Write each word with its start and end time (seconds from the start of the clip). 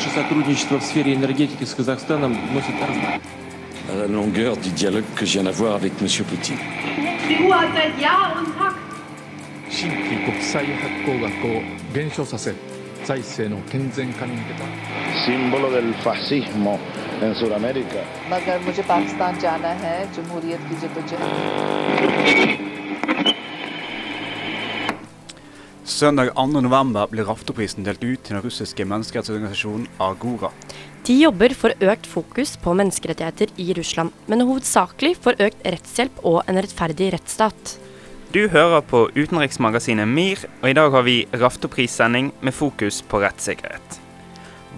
Наше 0.00 0.14
сотрудничество 0.14 0.78
в 0.78 0.82
сфере 0.82 1.12
la 3.94 4.06
longueur 4.06 4.56
du 4.56 4.70
dialogue 4.70 5.04
que 5.14 5.26
je 5.26 5.32
viens 5.32 5.42
d'avoir 5.42 5.74
avec 5.74 5.92
M. 6.00 6.08
Poutine. 6.24 6.56
En 22.22 22.69
Søndag 26.00 26.30
2. 26.32 26.62
november 26.64 27.10
blir 27.12 27.26
Raftoprisen 27.28 27.84
delt 27.84 28.00
ut 28.00 28.22
til 28.24 28.32
den 28.32 28.40
russiske 28.40 28.86
menneskerettsorganisasjonen 28.88 29.82
Agora. 30.00 30.48
De 31.04 31.12
jobber 31.18 31.52
for 31.52 31.74
økt 31.84 32.06
fokus 32.08 32.54
på 32.62 32.72
menneskerettigheter 32.78 33.50
i 33.60 33.66
Russland, 33.76 34.14
men 34.24 34.46
hovedsakelig 34.48 35.18
for 35.20 35.36
økt 35.36 35.60
rettshjelp 35.66 36.22
og 36.24 36.38
en 36.48 36.56
rettferdig 36.56 37.10
rettsstat. 37.12 37.74
Du 38.32 38.46
hører 38.48 38.80
på 38.80 39.02
utenriksmagasinet 39.12 40.08
MIR, 40.08 40.46
og 40.62 40.70
i 40.70 40.78
dag 40.78 40.96
har 40.96 41.04
vi 41.04 41.18
Raftoprissending 41.36 42.32
med 42.40 42.56
fokus 42.56 43.02
på 43.04 43.20
rettssikkerhet. 43.20 44.00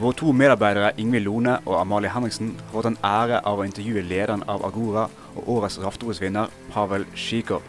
Våre 0.02 0.18
to 0.18 0.34
medarbeidere 0.34 0.90
Ingvild 0.98 1.28
Lone 1.28 1.60
og 1.60 1.78
Amalie 1.84 2.10
Henriksen 2.10 2.56
har 2.64 2.74
fått 2.74 2.90
en 2.90 2.98
ære 3.06 3.44
av 3.46 3.62
å 3.62 3.68
intervjue 3.68 4.02
lederen 4.08 4.42
av 4.50 4.66
Agora 4.66 5.06
og 5.36 5.54
årets 5.60 5.78
Raftoprisvinner 5.86 6.50
Pavel 6.74 7.06
Sjikov. 7.14 7.62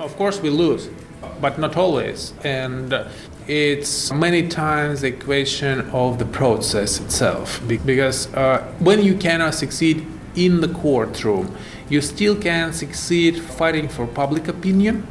Of 0.00 0.16
course, 0.18 0.42
we 0.42 0.50
lose, 0.50 0.90
but 1.40 1.58
not 1.58 1.76
always. 1.76 2.32
And 2.44 2.94
it's 3.48 4.12
many 4.12 4.42
times 4.48 5.02
a 5.04 5.10
question 5.10 5.80
of 5.92 6.18
the 6.18 6.24
process 6.24 7.00
itself. 7.00 7.60
Be- 7.68 7.78
Because 7.86 8.28
uh, 8.34 8.58
when 8.80 9.02
you 9.04 9.14
cannot 9.18 9.54
succeed 9.54 9.96
in 10.36 10.60
the 10.60 10.68
courtroom, 10.82 11.46
you 11.90 12.00
still 12.00 12.36
can 12.36 12.72
succeed 12.72 13.42
fighting 13.58 13.88
for 13.88 14.06
public 14.06 14.48
opinion. 14.48 15.02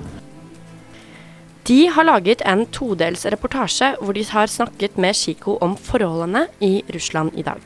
De 1.67 1.87
har 1.87 2.03
laget 2.03 2.41
en 2.45 2.65
todels 2.65 3.25
reportasje 3.25 3.95
hvor 4.01 4.13
de 4.13 4.23
har 4.29 4.47
snakket 4.47 4.97
med 4.97 5.13
Shiko 5.13 5.57
om 5.61 5.77
forholdene 5.77 6.47
i 6.59 6.81
Russland 6.93 7.31
i 7.37 7.41
dag. 7.41 7.61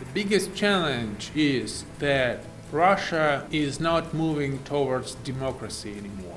The 0.00 0.06
biggest 0.14 0.50
challenge 0.56 1.30
is 1.34 1.84
that 1.98 2.36
Russia 2.72 3.40
is 3.52 3.80
not 3.80 4.14
moving 4.14 4.58
towards 4.64 5.16
democracy 5.26 5.86
anymore. 5.88 6.35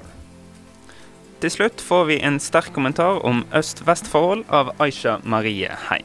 Til 1.39 1.51
slutt 1.51 1.79
får 1.79 2.01
vi 2.09 2.15
en 2.19 2.35
sterk 2.43 2.73
kommentar 2.75 3.21
om 3.23 3.45
øst-vest-forhold 3.55 4.41
av 4.51 4.73
Aisha 4.83 5.17
Marie 5.23 5.69
Heim. 5.87 6.03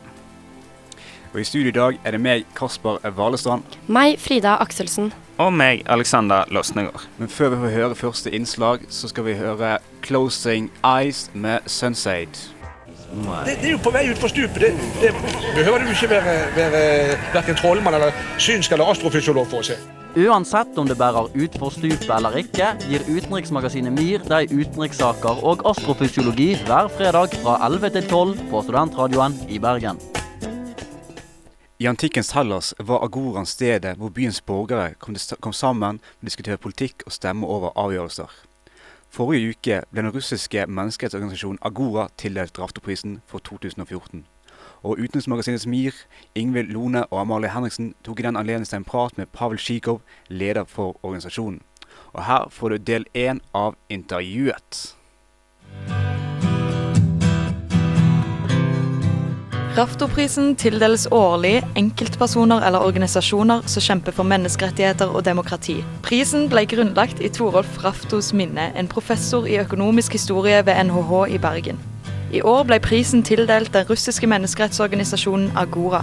Og 1.32 1.40
I 1.40 1.44
studio 1.44 1.68
i 1.68 1.74
dag 1.74 1.98
er 2.06 2.14
det 2.14 2.20
meg, 2.22 2.44
Kasper 2.54 3.00
Valestrand. 3.16 3.64
Meg, 3.90 4.20
Frida 4.22 4.52
Akselsen. 4.62 5.10
Og 5.42 5.50
meg, 5.52 5.82
Alexander 5.90 6.46
Losnegård. 6.54 7.08
Men 7.18 7.28
før 7.28 7.50
vi 7.50 7.58
får 7.64 7.74
høre 7.74 7.98
første 7.98 8.30
innslag, 8.30 8.86
så 8.88 9.10
skal 9.10 9.24
vi 9.24 9.34
høre 9.34 9.78
'Closing 10.02 10.70
Eyes' 10.84 11.30
med 11.34 11.58
Sunshade. 11.66 12.38
Det, 13.46 13.58
det 13.60 13.66
er 13.66 13.72
jo 13.72 13.82
på 13.82 13.90
vei 13.90 14.10
utfor 14.10 14.28
stupet. 14.28 14.60
Det, 14.62 14.70
det 15.02 15.12
behøver 15.54 15.78
du 15.78 15.90
ikke 15.90 16.10
være, 16.10 16.38
være 16.56 17.18
verken 17.34 17.54
trollmann 17.54 17.94
eller 17.94 18.12
synsk 18.38 18.72
eller 18.72 18.90
astrofysiolog 18.90 19.50
for 19.50 19.58
å 19.58 19.62
se. 19.62 19.78
Uansett 20.14 20.76
om 20.78 20.86
det 20.86 20.94
bærer 20.94 21.26
utfor 21.34 21.72
stupet 21.74 22.10
eller 22.14 22.36
ikke, 22.38 22.68
gir 22.86 23.02
utenriksmagasinet 23.08 23.90
MIR 23.96 24.22
deg 24.30 24.52
utenrikssaker 24.54 25.40
og 25.42 25.64
astrofysiologi 25.66 26.52
hver 26.68 26.86
fredag 26.94 27.34
fra 27.42 27.56
11 27.66 27.90
til 27.96 28.06
12 28.06 28.44
på 28.52 28.60
Studentradioen 28.62 29.34
i 29.50 29.58
Bergen. 29.58 29.98
I 31.82 31.88
antikkens 31.90 32.30
Hellas 32.36 32.70
var 32.78 33.02
agoraen 33.02 33.50
stedet 33.50 33.96
hvor 33.98 34.14
byens 34.14 34.38
borgere 34.38 34.92
kom, 35.02 35.18
kom 35.42 35.52
sammen 35.52 35.98
og 35.98 36.22
å 36.22 36.28
diskutere 36.30 36.62
politikk 36.62 37.02
og 37.08 37.16
stemme 37.16 37.50
over 37.50 37.74
avgjørelser. 37.74 38.30
Forrige 39.10 39.50
uke 39.50 39.80
ble 39.90 40.06
den 40.06 40.14
russiske 40.14 40.68
menneskerettsorganisasjonen 40.70 41.58
Agora 41.66 42.06
tildelt 42.14 42.62
Raftoprisen 42.62 43.18
for 43.26 43.42
2014. 43.42 44.22
Og 44.84 44.98
Utenriksmagasinets 45.00 45.66
MIR, 45.66 45.96
Ingvild 46.34 46.72
Lone 46.76 47.06
og 47.06 47.20
Amalie 47.20 47.50
Henriksen 47.50 47.94
tok 48.04 48.20
i 48.20 48.26
den 48.26 48.36
anledning 48.36 48.68
en 48.74 48.84
prat 48.84 49.16
med 49.18 49.32
Pavel 49.32 49.58
Sjikov, 49.58 50.02
leder 50.28 50.64
for 50.68 50.98
organisasjonen. 51.02 51.62
Og 52.12 52.24
her 52.24 52.48
får 52.50 52.68
du 52.68 52.76
del 52.76 53.06
én 53.16 53.40
av 53.54 53.74
intervjuet. 53.88 54.94
Raftoprisen 59.74 60.52
tildeles 60.54 61.08
årlig 61.10 61.56
enkeltpersoner 61.74 62.62
eller 62.62 62.84
organisasjoner 62.86 63.64
som 63.66 63.82
kjemper 63.82 64.14
for 64.14 64.28
menneskerettigheter 64.30 65.10
og 65.10 65.24
demokrati. 65.26 65.80
Prisen 66.06 66.46
ble 66.52 66.62
grunnlagt 66.70 67.18
i 67.18 67.32
Torolf 67.34 67.80
Raftos 67.82 68.30
minne, 68.38 68.68
en 68.78 68.92
professor 68.92 69.48
i 69.50 69.58
økonomisk 69.64 70.14
historie 70.14 70.62
ved 70.62 70.78
NHH 70.84 71.26
i 71.34 71.42
Bergen. 71.42 71.82
I 72.34 72.40
år 72.42 72.64
ble 72.66 72.80
prisen 72.82 73.20
tildelt 73.22 73.70
den 73.76 73.86
russiske 73.86 74.26
menneskerettsorganisasjonen 74.26 75.52
Agora. 75.54 76.00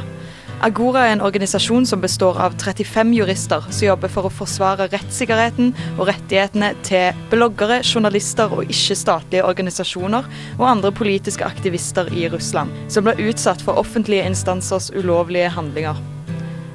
Agora 0.64 1.02
er 1.08 1.16
en 1.16 1.24
organisasjon 1.25 1.88
som 1.90 2.00
består 2.03 2.38
av 2.40 2.53
35 2.62 3.12
jurister 3.18 3.66
som 3.68 3.88
jobber 3.88 4.12
for 4.14 4.30
å 4.30 4.31
forsvare 4.31 4.86
rettssikkerheten 4.94 5.74
og 5.97 6.06
rettighetene 6.08 6.70
til 6.88 7.18
bloggere, 7.34 7.81
journalister 7.81 8.53
og 8.53 8.70
ikke-statlige 8.72 9.44
organisasjoner 9.44 10.30
og 10.59 10.68
andre 10.70 10.94
politiske 10.96 11.44
aktivister 11.44 12.08
i 12.16 12.30
Russland, 12.31 12.72
som 12.94 13.09
ble 13.09 13.18
utsatt 13.25 13.66
for 13.66 13.81
offentlige 13.81 14.30
instansers 14.30 14.91
ulovlige 14.94 15.52
handlinger. 15.58 16.00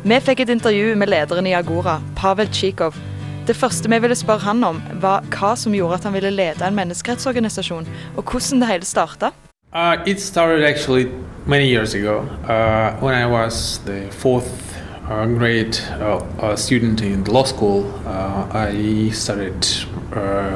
Vi 0.05 0.21
fikk 0.21 0.45
et 0.45 0.53
intervju 0.53 0.99
med 0.99 1.15
lederen 1.15 1.49
i 1.49 1.56
Agora, 1.56 2.00
Pavel 2.19 2.53
Tsjikov. 2.53 2.99
Det 3.47 3.56
første 3.56 3.89
vi 3.89 4.03
ville 4.03 4.19
spørre 4.19 4.50
han 4.50 4.66
om, 4.66 4.84
var 5.00 5.25
hva 5.33 5.55
som 5.56 5.75
gjorde 5.75 6.03
at 6.03 6.11
han 6.11 6.19
ville 6.19 6.34
lede 6.34 6.66
en 6.66 6.77
menneskerettsorganisasjon, 6.77 7.87
og 8.19 8.25
hvordan 8.27 8.61
det 8.61 8.75
hele 8.75 8.95
starta. 8.95 9.33
Uh, 9.77 10.03
it 10.07 10.19
started 10.19 10.65
actually 10.65 11.05
many 11.45 11.69
years 11.69 11.93
ago 11.93 12.21
uh, 12.49 12.97
when 13.01 13.15
I 13.15 13.27
was 13.27 13.79
the 13.81 14.11
fourth 14.11 14.75
uh, 15.07 15.27
grade 15.27 15.79
uh, 15.91 16.17
uh, 16.41 16.57
student 16.57 17.03
in 17.03 17.25
law 17.25 17.45
school. 17.45 17.85
Uh, 18.07 18.49
I 18.53 19.11
started 19.11 19.69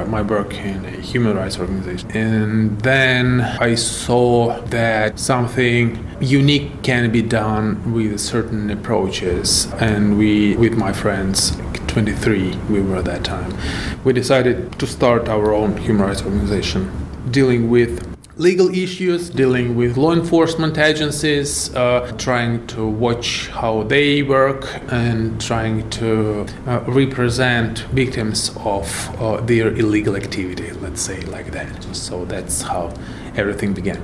my 0.09 0.23
work 0.23 0.55
in 0.55 0.85
a 0.85 0.89
human 0.89 1.37
rights 1.37 1.59
organization, 1.59 2.09
and 2.17 2.81
then 2.81 3.41
I 3.41 3.75
saw 3.75 4.59
that 4.69 5.19
something 5.19 6.03
unique 6.19 6.81
can 6.81 7.11
be 7.11 7.21
done 7.21 7.93
with 7.93 8.19
certain 8.19 8.71
approaches, 8.71 9.71
and 9.73 10.17
we, 10.17 10.55
with 10.55 10.75
my 10.75 10.93
friends, 10.93 11.55
23 11.89 12.57
we 12.71 12.81
were 12.81 12.95
at 12.95 13.05
that 13.05 13.23
time, 13.23 13.55
we 14.03 14.13
decided 14.13 14.79
to 14.79 14.87
start 14.87 15.29
our 15.29 15.53
own 15.53 15.77
human 15.77 16.07
rights 16.07 16.23
organization 16.23 16.89
dealing 17.29 17.69
with 17.69 18.10
legal 18.37 18.69
issues, 18.69 19.29
dealing 19.29 19.75
with 19.75 19.97
law 19.97 20.13
enforcement 20.13 20.77
agencies, 20.77 21.73
uh, 21.75 22.11
trying 22.17 22.65
to 22.67 22.87
watch 22.87 23.49
how 23.49 23.83
they 23.83 24.23
work, 24.23 24.67
and 24.91 25.39
trying 25.39 25.89
to 25.89 26.45
uh, 26.67 26.79
represent 26.87 27.79
victims 27.93 28.51
of 28.65 28.87
uh, 29.19 29.41
their 29.41 29.67
illegal 29.75 30.15
activity, 30.15 30.71
let's 30.81 31.01
say 31.01 31.19
like 31.21 31.51
that. 31.51 31.83
So 31.95 32.25
that's 32.25 32.61
how 32.61 32.91
everything 33.35 33.73
began. 33.73 33.99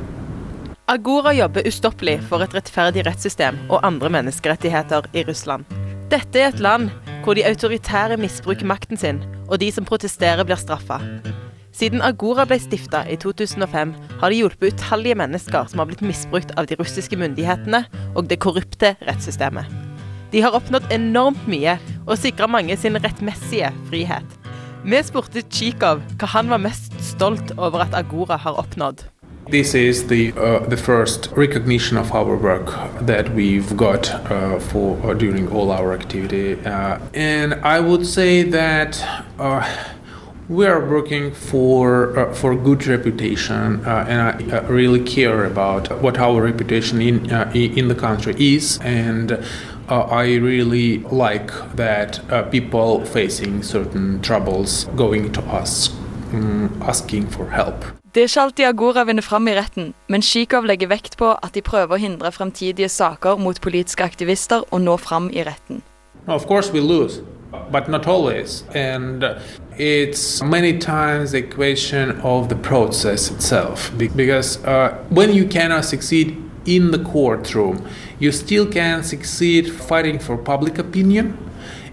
Agora 0.89 1.33
jobber 1.33 1.67
ustoppelig 1.67 2.21
for 2.29 2.39
et 2.43 2.53
rettferdig 2.55 3.03
rettssystem 3.05 3.57
og 3.69 3.81
andre 3.83 4.09
menneskerettigheter 4.09 5.09
i 5.13 5.23
Russland. 5.27 5.65
Dette 6.11 6.39
er 6.39 6.53
et 6.53 6.61
land 6.63 6.89
hvor 7.23 7.35
de 7.35 7.43
autoritære 7.43 8.15
misbruker 8.17 8.65
makten 8.65 8.97
sin, 8.97 9.19
og 9.49 9.59
de 9.59 9.67
som 9.71 9.83
protesterer 9.83 10.47
blir 10.47 10.55
straffa. 10.55 11.01
Siden 11.77 12.01
Agora 12.01 12.47
ble 12.49 12.57
stifta 12.57 13.03
i 13.05 13.19
2005, 13.21 13.91
har 14.17 14.33
de 14.33 14.37
hjulpet 14.39 14.73
utallige 14.73 15.17
mennesker 15.19 15.67
som 15.69 15.77
har 15.77 15.85
blitt 15.85 16.01
misbrukt 16.01 16.55
av 16.57 16.65
de 16.65 16.77
russiske 16.79 17.19
myndighetene 17.21 17.83
og 18.15 18.31
det 18.31 18.39
korrupte 18.41 18.95
rettssystemet. 19.05 19.69
De 20.33 20.41
har 20.41 20.57
oppnådd 20.57 20.89
enormt 20.91 21.43
mye 21.45 21.75
og 22.07 22.17
sikra 22.17 22.47
mange 22.49 22.73
sin 22.81 22.97
rettmessige 22.97 23.69
frihet. 23.91 24.25
Vi 24.87 25.03
spurte 25.05 25.43
Tsjikov 25.45 26.01
hva 26.17 26.31
han 26.33 26.49
var 26.49 26.63
mest 26.65 26.97
stolt 27.03 27.53
over 27.59 27.85
at 27.85 27.93
Agora 27.93 28.39
har 28.41 28.57
oppnådd. 28.57 29.05
This 29.51 29.75
is 29.75 30.07
the 30.07 30.33
uh, 30.33 30.67
the 30.67 30.75
first 30.75 31.29
recognition 31.37 31.97
of 31.97 32.11
our 32.11 32.35
work 32.35 32.73
that 33.05 33.29
we've 33.35 33.77
got 33.77 34.09
uh, 34.31 34.59
for 34.59 34.97
uh, 35.05 35.13
during 35.13 35.47
all 35.47 35.71
our 35.71 35.93
activity, 35.93 36.57
uh, 36.65 36.97
and 37.13 37.53
I 37.63 37.79
would 37.79 38.05
say 38.05 38.43
that 38.43 38.99
uh, 39.39 39.63
we 40.49 40.65
are 40.65 40.79
working 40.79 41.31
for 41.31 42.17
uh, 42.17 42.33
for 42.33 42.55
good 42.55 42.87
reputation, 42.87 43.85
uh, 43.85 44.05
and 44.07 44.21
I 44.21 44.57
uh, 44.57 44.61
really 44.69 44.99
care 44.99 45.45
about 45.45 46.01
what 46.01 46.17
our 46.17 46.41
reputation 46.41 47.01
in 47.01 47.31
uh, 47.31 47.51
in 47.53 47.87
the 47.87 47.95
country 47.95 48.35
is, 48.37 48.79
and 48.81 49.31
uh, 49.31 50.01
I 50.03 50.35
really 50.35 50.99
like 51.11 51.51
that 51.75 52.19
uh, 52.31 52.43
people 52.43 53.03
facing 53.05 53.61
certain 53.63 54.21
troubles 54.21 54.85
going 54.95 55.31
to 55.33 55.41
us, 55.41 55.89
um, 56.33 56.71
asking 56.81 57.27
for 57.27 57.49
help. 57.49 57.85
Det 58.13 58.23
er 58.23 58.27
ikke 58.27 58.41
alltid 58.41 58.65
Agora 58.65 59.03
vinner 59.03 59.21
fram 59.21 59.47
i 59.47 59.53
retten, 59.53 59.93
men 60.09 60.21
Sjikov 60.21 60.65
legger 60.65 60.87
vekt 60.87 61.17
på 61.17 61.35
at 61.43 61.53
de 61.53 61.61
prøver 61.61 61.93
å 61.93 62.01
hindre 62.01 62.31
fremtidige 62.31 62.89
saker 62.89 63.37
mot 63.37 63.59
politiske 63.61 64.03
aktivister 64.03 64.63
å 64.71 64.79
nå 64.79 64.97
fram 64.97 65.29
i 65.29 65.43
retten. 65.43 65.83
Of 66.27 66.47
course, 66.47 66.73
we 66.73 66.79
lose, 66.79 67.21
but 67.71 67.89
not 67.89 68.07
always. 68.07 68.63
And 68.73 69.23
it's 69.77 70.41
many 70.41 70.77
times 70.77 71.33
a 71.33 71.41
question 71.41 72.19
of 72.21 72.49
the 72.49 72.55
process 72.55 73.31
itself. 73.31 73.91
Because 73.97 74.63
uh, 74.65 75.03
when 75.09 75.33
you 75.33 75.47
cannot 75.47 75.85
succeed 75.85 76.41
in 76.65 76.91
the 76.91 76.99
courtroom, 76.99 77.87
you 78.19 78.31
still 78.31 78.65
can 78.65 79.03
succeed 79.03 79.71
fighting 79.71 80.19
for 80.19 80.37
public 80.37 80.77
opinion, 80.77 81.37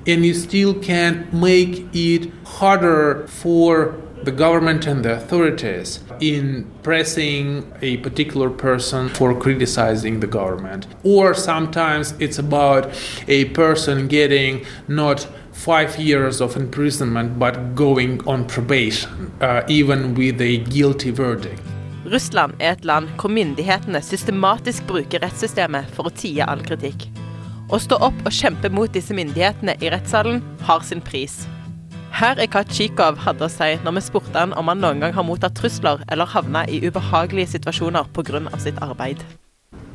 and 0.06 0.24
you 0.24 0.34
still 0.34 0.74
can 0.74 1.28
make 1.32 1.86
it 1.94 2.30
harder 2.44 3.26
for 3.28 4.00
the 4.24 4.32
government 4.32 4.86
and 4.86 5.04
the 5.04 5.14
authorities 5.14 6.00
in 6.20 6.70
pressing 6.82 7.70
a 7.82 7.98
particular 7.98 8.48
person 8.48 9.08
for 9.10 9.38
criticizing 9.38 10.20
the 10.20 10.26
government. 10.26 10.86
Or 11.02 11.34
sometimes 11.34 12.14
it's 12.18 12.38
about 12.38 12.90
a 13.28 13.46
person 13.46 14.08
getting 14.08 14.64
not 14.88 15.28
five 15.64 15.98
years 15.98 16.40
of 16.40 16.56
imprisonment 16.56 17.38
but 17.38 17.74
going 17.74 18.20
on 18.26 18.44
probation, 18.46 19.32
uh, 19.40 19.62
even 19.68 20.14
with 20.14 20.40
a 20.40 20.56
guilty 20.58 21.10
verdict. 21.10 21.62
Russland 22.04 22.52
er 22.60 22.74
et 22.74 22.84
land 22.84 23.08
hvor 23.16 23.32
myndighetene 23.32 24.02
systematisk 24.04 24.84
bruker 24.90 25.22
rettssystemet 25.24 25.88
for 25.96 26.10
å 26.10 26.12
tie 26.12 26.44
all 26.44 26.60
kritikk. 26.60 27.06
Å 27.72 27.80
stå 27.80 27.96
opp 28.04 28.26
og 28.26 28.34
kjempe 28.36 28.68
mot 28.68 28.92
disse 28.92 29.16
myndighetene 29.16 29.78
i 29.80 29.92
rettssalen 29.94 30.42
har 30.68 30.84
sin 30.84 31.00
pris. 31.00 31.46
Her 32.14 32.38
er 32.38 32.50
hva 32.52 32.60
Tsjikov 32.68 33.16
hadde 33.24 33.48
å 33.48 33.50
si 33.50 33.72
når 33.82 33.96
vi 33.96 34.04
spurte 34.04 34.36
han 34.36 34.52
om 34.54 34.68
han 34.70 34.84
noen 34.84 35.00
gang 35.00 35.16
har 35.16 35.24
mottatt 35.26 35.56
trusler 35.58 36.04
eller 36.12 36.28
havna 36.28 36.66
i 36.68 36.82
ubehagelige 36.84 37.56
situasjoner 37.56 38.12
pga. 38.12 38.44
sitt 38.58 38.78
arbeid. 38.82 39.24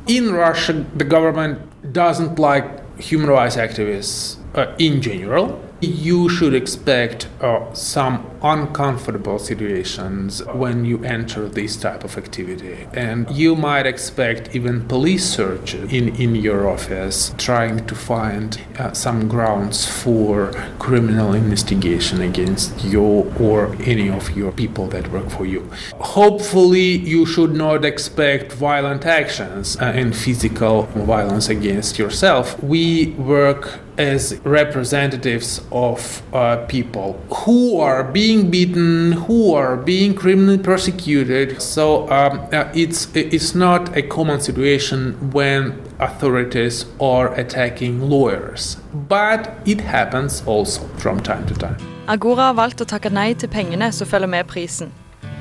In 0.07 0.33
Russia, 0.33 0.83
the 0.97 1.05
government 1.05 1.59
doesn't 1.93 2.39
like 2.39 2.65
human 2.97 3.29
rights 3.29 3.55
activists 3.55 4.38
in 4.77 5.01
general. 5.01 5.63
You 5.81 6.29
should 6.29 6.53
expect 6.53 7.27
uh, 7.41 7.73
some 7.73 8.25
uncomfortable 8.43 9.39
situations 9.39 10.43
when 10.47 10.85
you 10.85 11.03
enter 11.03 11.47
this 11.47 11.75
type 11.77 12.03
of 12.03 12.17
activity. 12.17 12.87
And 12.93 13.29
you 13.31 13.55
might 13.55 13.85
expect 13.85 14.55
even 14.55 14.87
police 14.87 15.25
searches 15.25 15.91
in, 15.91 16.15
in 16.15 16.35
your 16.35 16.69
office 16.69 17.33
trying 17.37 17.85
to 17.87 17.95
find 17.95 18.61
uh, 18.77 18.93
some 18.93 19.27
grounds 19.27 19.85
for 19.85 20.51
criminal 20.79 21.33
investigation 21.33 22.21
against 22.21 22.83
you 22.83 23.03
or 23.39 23.75
any 23.81 24.09
of 24.09 24.35
your 24.35 24.51
people 24.51 24.87
that 24.87 25.11
work 25.11 25.29
for 25.29 25.45
you. 25.45 25.69
Hopefully, 25.95 26.97
you 26.97 27.25
should 27.25 27.53
not 27.53 27.85
expect 27.85 28.53
violent 28.53 29.05
actions 29.05 29.77
uh, 29.77 29.85
and 29.85 30.15
physical 30.15 30.83
violence 30.95 31.49
against 31.49 31.99
yourself. 31.99 32.61
We 32.63 33.11
work 33.11 33.79
as 33.99 34.39
representatives 34.45 35.61
of 35.73 36.21
uh, 36.33 36.65
people 36.67 37.21
who 37.33 37.79
are 37.81 38.01
being 38.01 38.28
beaten, 38.37 39.13
who 39.13 39.55
are 39.55 39.75
being 39.75 40.13
criminally 40.13 40.57
persecuted. 40.57 41.61
So 41.61 42.07
um, 42.09 42.39
it's 42.73 43.07
it's 43.15 43.55
not 43.55 43.97
a 43.97 44.01
common 44.01 44.39
situation 44.39 45.15
when 45.33 45.73
authorities 45.99 46.85
are 46.99 47.33
attacking 47.33 48.09
lawyers, 48.09 48.77
but 49.09 49.49
it 49.65 49.81
happens 49.81 50.43
also 50.47 50.81
from 50.97 51.19
time 51.19 51.45
to 51.47 51.53
time. 51.53 51.77
Agora 52.07 52.49
har 52.49 52.53
valgt 52.53 52.81
å 52.81 52.85
takke 52.85 53.09
nei 53.09 53.33
til 53.33 53.49
pengene 53.49 53.91
som 53.91 54.07
følger 54.07 54.29
med 54.29 54.47
prisen. 54.47 54.93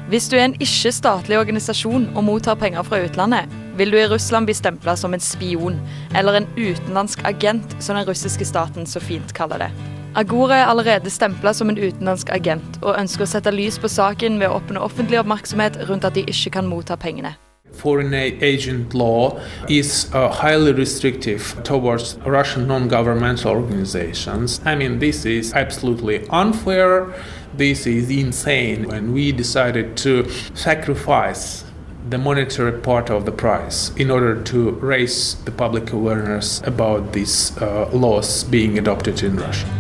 Hvis 0.09 0.29
du 0.29 0.39
er 0.39 0.47
en 0.47 0.57
ikke-statlig 0.57 1.37
organisasjon 1.39 2.09
og 2.17 2.25
mottar 2.25 2.57
penger 2.57 2.85
fra 2.89 3.03
utlandet, 3.05 3.53
vil 3.77 3.93
du 3.93 3.99
i 4.01 4.09
Russland 4.09 4.49
bli 4.49 4.57
stempla 4.57 4.97
som 4.97 5.13
en 5.15 5.21
spion, 5.21 5.77
eller 6.17 6.41
en 6.41 6.49
utenlandsk 6.57 7.25
agent, 7.29 7.77
som 7.85 7.97
den 7.97 8.09
russiske 8.09 8.49
staten 8.49 8.89
så 8.89 9.05
fint 9.05 9.37
kaller 9.37 9.69
det. 9.69 9.98
Agora 10.19 10.55
er 10.57 10.67
allerede 10.67 11.11
stempla 11.11 11.53
som 11.55 11.69
en 11.71 11.79
utenlandsk 11.79 12.31
agent, 12.35 12.79
og 12.83 12.97
ønsker 12.99 13.23
å 13.23 13.29
sette 13.31 13.53
lys 13.55 13.77
på 13.79 13.87
saken 13.87 14.41
ved 14.41 14.51
å 14.51 14.57
oppnå 14.57 14.81
offentlig 14.83 15.21
oppmerksomhet 15.21 15.79
rundt 15.87 16.07
at 16.09 16.17
de 16.19 16.25
ikke 16.27 16.51
kan 16.57 16.67
motta 16.67 16.97
pengene. 16.99 17.37
Foreign 17.79 18.13
agent 18.43 18.95
law 18.99 19.39
is 19.69 20.11
uh, 20.13 20.27
highly 20.33 20.73
restrictive 20.73 21.55
towards 21.63 22.19
Russian 22.27 22.67
non 22.67 22.89
governmental 22.89 23.53
organizations. 23.53 24.61
I 24.67 24.75
mean, 24.75 24.99
this 24.99 25.25
is 25.25 25.55
absolutely 25.55 26.27
unfair. 26.31 27.15
This 27.57 27.87
is 27.87 28.11
insane. 28.11 28.91
And 28.91 29.15
we 29.15 29.31
decided 29.31 29.97
to 29.99 30.27
sacrifice 30.55 31.65
the 32.11 32.19
monetary 32.19 32.73
part 32.73 33.09
of 33.09 33.25
the 33.25 33.33
price 33.33 33.93
in 33.97 34.11
order 34.11 34.43
to 34.51 34.73
raise 34.83 35.37
the 35.45 35.53
public 35.53 35.93
awareness 35.93 36.61
about 36.67 37.13
these 37.13 37.57
uh, 37.63 37.89
laws 37.93 38.43
being 38.43 38.79
adopted 38.79 39.23
in 39.23 39.37
Russia. 39.37 39.78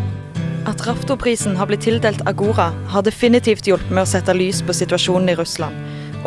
At 0.68 0.86
Raftoprisen 0.86 1.56
har 1.56 1.66
blitt 1.66 1.80
tildelt 1.80 2.20
Agora, 2.28 2.66
har 2.92 3.02
definitivt 3.02 3.64
hjulpet 3.64 3.88
med 3.88 4.02
å 4.04 4.08
sette 4.10 4.34
lys 4.36 4.58
på 4.60 4.74
situasjonen 4.76 5.30
i 5.32 5.36
Russland. 5.38 5.76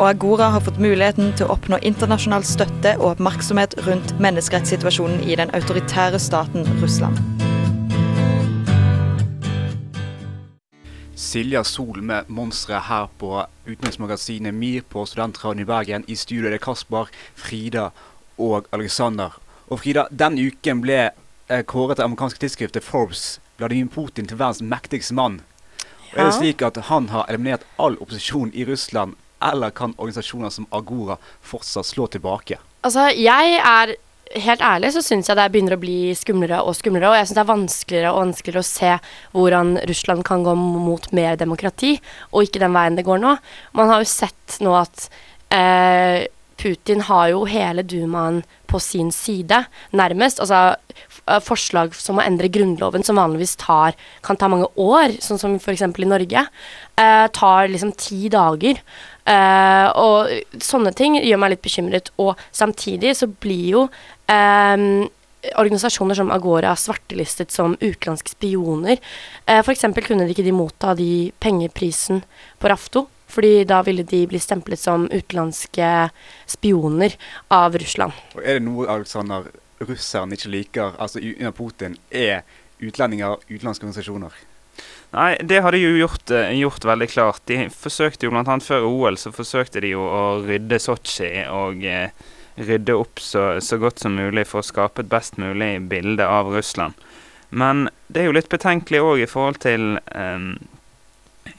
Agora 0.08 0.48
har 0.50 0.64
fått 0.66 0.80
muligheten 0.82 1.28
til 1.38 1.46
å 1.46 1.52
oppnå 1.54 1.78
internasjonal 1.86 2.42
støtte 2.42 2.96
og 2.96 3.12
oppmerksomhet 3.12 3.76
rundt 3.86 4.10
menneskerettssituasjonen 4.18 5.22
i 5.30 5.36
den 5.38 5.52
autoritære 5.54 6.18
staten 6.18 6.66
Russland. 6.80 7.20
Silja 11.14 11.62
Sol 11.62 12.02
med 12.02 12.26
Monstre 12.26 12.82
her 12.88 13.06
på 13.22 13.44
utenriksmagasinet 13.68 14.58
MIR 14.58 14.82
på 14.90 15.06
Studentradioen 15.06 15.62
i 15.62 15.68
Bergen. 15.70 16.08
I 16.10 16.18
studio 16.18 16.50
er 16.50 16.56
det 16.56 16.64
Kasper, 16.66 17.14
Frida 17.38 17.92
og 18.42 18.66
Alexander. 18.74 19.38
Og 19.70 19.84
Frida, 19.86 20.08
den 20.10 20.42
uken 20.42 20.82
ble 20.82 21.00
eh, 21.06 21.62
kåret 21.62 22.02
av 22.02 22.10
amerikanske 22.10 22.42
tidsskriftet 22.42 22.82
Forbes 22.82 23.38
Vladimir 23.62 23.90
Putin 23.94 24.28
til 24.28 24.40
verdens 24.40 24.62
mektigste 24.62 25.16
mann. 25.16 25.40
Og 26.12 26.18
Er 26.20 26.28
det 26.28 26.36
slik 26.36 26.62
at 26.66 26.76
han 26.90 27.08
har 27.08 27.28
eliminert 27.30 27.64
all 27.80 27.96
opposisjon 27.96 28.52
i 28.52 28.66
Russland, 28.68 29.16
eller 29.42 29.70
kan 29.70 29.94
organisasjoner 29.96 30.50
som 30.50 30.66
Agora 30.70 31.16
fortsatt 31.40 31.88
slå 31.88 32.06
tilbake? 32.12 32.60
Altså, 32.82 33.10
jeg 33.16 33.60
er 33.60 33.96
Helt 34.32 34.62
ærlig 34.64 34.94
så 34.94 35.02
syns 35.04 35.28
jeg 35.28 35.36
det 35.36 35.44
begynner 35.52 35.74
å 35.76 35.80
bli 35.82 36.14
skumlere 36.16 36.62
og 36.64 36.72
skumlere, 36.78 37.10
og 37.10 37.18
jeg 37.18 37.26
syns 37.26 37.36
det 37.36 37.40
er 37.42 37.48
vanskeligere 37.50 38.12
og 38.14 38.20
vanskeligere 38.22 38.62
å 38.62 38.68
se 38.68 38.92
hvordan 39.34 39.72
Russland 39.90 40.24
kan 40.24 40.46
gå 40.46 40.54
mot 40.56 41.08
mer 41.12 41.36
demokrati, 41.36 41.90
og 42.30 42.46
ikke 42.46 42.62
den 42.62 42.72
veien 42.72 42.96
det 42.96 43.04
går 43.04 43.20
nå. 43.20 43.34
Man 43.76 43.92
har 43.92 44.00
jo 44.00 44.08
sett 44.08 44.56
nå 44.64 44.72
at 44.78 45.04
eh, 45.52 46.24
Putin 46.60 47.02
har 47.08 47.30
jo 47.32 47.44
hele 47.48 47.84
dumaen 47.86 48.42
på 48.70 48.80
sin 48.80 49.12
side, 49.12 49.64
nærmest. 49.96 50.40
Altså 50.42 50.74
eh, 51.26 51.40
forslag 51.44 51.96
som 51.96 52.20
å 52.20 52.24
endre 52.24 52.50
grunnloven, 52.52 53.04
som 53.04 53.20
vanligvis 53.20 53.56
tar, 53.60 53.96
kan 54.24 54.38
ta 54.40 54.50
mange 54.52 54.68
år, 54.80 55.16
sånn 55.22 55.40
som 55.40 55.56
f.eks. 55.58 55.84
i 55.84 56.08
Norge, 56.08 56.44
eh, 56.96 57.26
tar 57.36 57.72
liksom 57.72 57.94
ti 58.00 58.28
dager. 58.32 58.82
Eh, 59.28 59.88
og 59.96 60.62
sånne 60.62 60.94
ting 60.98 61.18
gjør 61.20 61.42
meg 61.42 61.56
litt 61.56 61.64
bekymret. 61.64 62.12
Og 62.22 62.38
samtidig 62.50 63.16
så 63.18 63.28
blir 63.30 63.66
jo 63.76 63.88
eh, 64.32 64.88
organisasjoner 65.58 66.14
som 66.14 66.30
Agora 66.30 66.74
svartelistet 66.76 67.50
som 67.54 67.76
utenlandske 67.80 68.34
spioner. 68.34 68.98
Eh, 69.46 69.60
F.eks. 69.60 69.88
kunne 70.06 70.26
de 70.26 70.34
ikke 70.34 70.46
de 70.46 70.54
motta 70.54 70.94
de 70.98 71.32
pengeprisen 71.42 72.22
på 72.58 72.70
Rafto. 72.72 73.06
Fordi 73.32 73.64
da 73.68 73.80
ville 73.86 74.04
de 74.04 74.26
bli 74.28 74.40
stemplet 74.42 74.80
som 74.80 75.06
utenlandske 75.08 75.88
spioner 76.52 77.16
av 77.52 77.76
Russland. 77.80 78.16
Og 78.36 78.42
er 78.44 78.58
det 78.58 78.66
noe 78.66 78.88
Alexander 78.92 79.48
russeren 79.82 80.34
ikke 80.36 80.52
liker, 80.52 80.96
altså 81.00 81.22
under 81.22 81.54
Putin, 81.56 81.96
er 82.10 82.42
utlendinger, 82.82 83.40
utenlandske 83.48 83.86
organisasjoner? 83.86 84.36
Nei, 85.12 85.36
det 85.44 85.60
har 85.60 85.74
de 85.74 85.80
jo 85.82 85.96
gjort, 85.96 86.30
eh, 86.30 86.54
gjort 86.56 86.84
veldig 86.88 87.08
klart. 87.10 87.42
De 87.46 87.66
forsøkte 87.68 88.26
jo 88.26 88.32
bl.a. 88.32 88.58
før 88.64 88.86
OL 88.88 89.18
så 89.20 89.32
forsøkte 89.34 89.82
de 89.84 89.92
jo 89.92 90.04
å 90.06 90.22
rydde 90.46 90.78
Sotsji 90.80 91.44
og 91.52 91.84
eh, 91.84 92.14
rydde 92.56 92.96
opp 92.96 93.20
så, 93.20 93.60
så 93.60 93.76
godt 93.80 94.00
som 94.00 94.16
mulig 94.16 94.46
for 94.48 94.62
å 94.62 94.66
skape 94.66 95.04
et 95.04 95.12
best 95.12 95.36
mulig 95.40 95.74
bilde 95.90 96.24
av 96.24 96.48
Russland. 96.52 96.96
Men 97.50 97.90
det 98.08 98.22
er 98.22 98.30
jo 98.30 98.36
litt 98.38 98.48
betenkelig 98.52 99.02
òg 99.04 99.24
i 99.24 99.28
forhold 99.28 99.60
til 99.64 99.98
eh, 100.16 100.48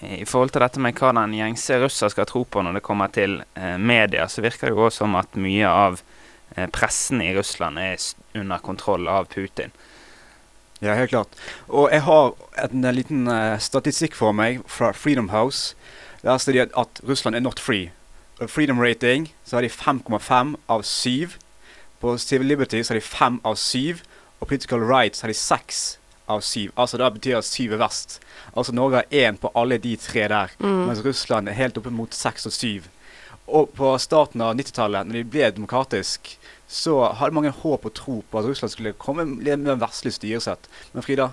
i 0.04 0.26
forhold 0.26 0.54
til 0.54 0.64
dette 0.64 0.82
med 0.84 0.98
hva 1.00 1.14
den 1.16 1.36
gjengse 1.38 1.80
russer 1.82 2.12
skal 2.12 2.28
tro 2.30 2.44
på 2.44 2.64
når 2.64 2.78
det 2.78 2.86
kommer 2.86 3.12
til 3.14 3.40
eh, 3.56 3.78
media, 3.78 4.28
så 4.28 4.44
virker 4.44 4.70
det 4.70 4.76
jo 4.76 4.86
også 4.88 5.04
som 5.04 5.18
at 5.20 5.40
mye 5.40 5.70
av 5.70 6.02
eh, 6.56 6.68
pressen 6.74 7.24
i 7.24 7.34
Russland 7.36 7.80
er 7.80 7.98
under 8.40 8.64
kontroll 8.64 9.08
av 9.12 9.30
Putin. 9.34 9.74
Ja, 10.84 10.98
helt 11.00 11.14
klart. 11.14 11.36
Og 11.68 11.88
jeg 11.94 12.04
har 12.04 12.34
en, 12.60 12.84
en 12.84 12.96
liten 12.96 13.28
uh, 13.32 13.56
statistikk 13.62 14.18
for 14.20 14.36
meg 14.36 14.60
fra 14.68 14.92
Freedom 14.92 15.30
House. 15.32 15.78
Der 16.24 16.38
står 16.38 16.58
det 16.58 16.66
at, 16.76 17.00
Russland 17.08 17.38
er 17.40 17.44
not 17.46 17.60
free. 17.60 17.94
Freedom 18.48 18.82
rating 18.82 19.30
så 19.46 19.56
har 19.56 19.64
de 19.64 19.70
5,5 19.72 20.56
av 20.68 20.84
7. 20.84 21.38
På 22.02 22.18
Civil 22.18 22.48
Liberty 22.48 22.84
så 22.84 22.94
har 22.94 23.00
de 23.00 23.06
5 23.06 23.40
av 23.48 23.56
7. 23.56 24.04
Og 24.42 24.48
Political 24.48 24.84
Rights 24.84 25.22
har 25.22 25.32
de 25.32 25.38
6 25.40 26.00
av 26.28 26.42
7. 26.42 26.72
Altså 26.76 27.00
da 27.00 27.10
betyr 27.10 27.40
at 27.40 27.48
7 27.48 27.72
er 27.72 27.80
verst. 27.80 28.20
Altså 28.56 28.74
Norge 28.76 29.02
har 29.02 29.06
én 29.12 29.38
på 29.42 29.52
alle 29.56 29.78
de 29.82 29.96
tre 29.98 30.28
der, 30.28 30.50
Mm. 30.60 30.86
mens 30.88 31.04
Russland 31.06 31.50
er 31.50 31.54
helt 31.54 31.78
oppe 31.78 31.90
mot 31.92 32.14
seks 32.14 32.46
og 32.46 32.52
syv. 32.54 32.84
Og 33.48 33.74
på 33.76 33.98
starten 34.00 34.42
av 34.42 34.56
90-tallet, 34.56 35.06
når 35.08 35.14
de 35.14 35.24
ble 35.24 35.52
demokratisk, 35.52 36.38
så 36.68 37.14
hadde 37.14 37.34
mange 37.36 37.52
håp 37.52 37.86
og 37.86 37.94
tro 37.94 38.24
på 38.32 38.40
at 38.40 38.46
Russland 38.46 38.72
skulle 38.72 38.94
komme 38.94 39.26
med 39.26 39.68
en 39.68 39.80
vestlig 39.82 40.14
styresett. 40.14 40.70
Men 40.94 41.04
Frida? 41.04 41.32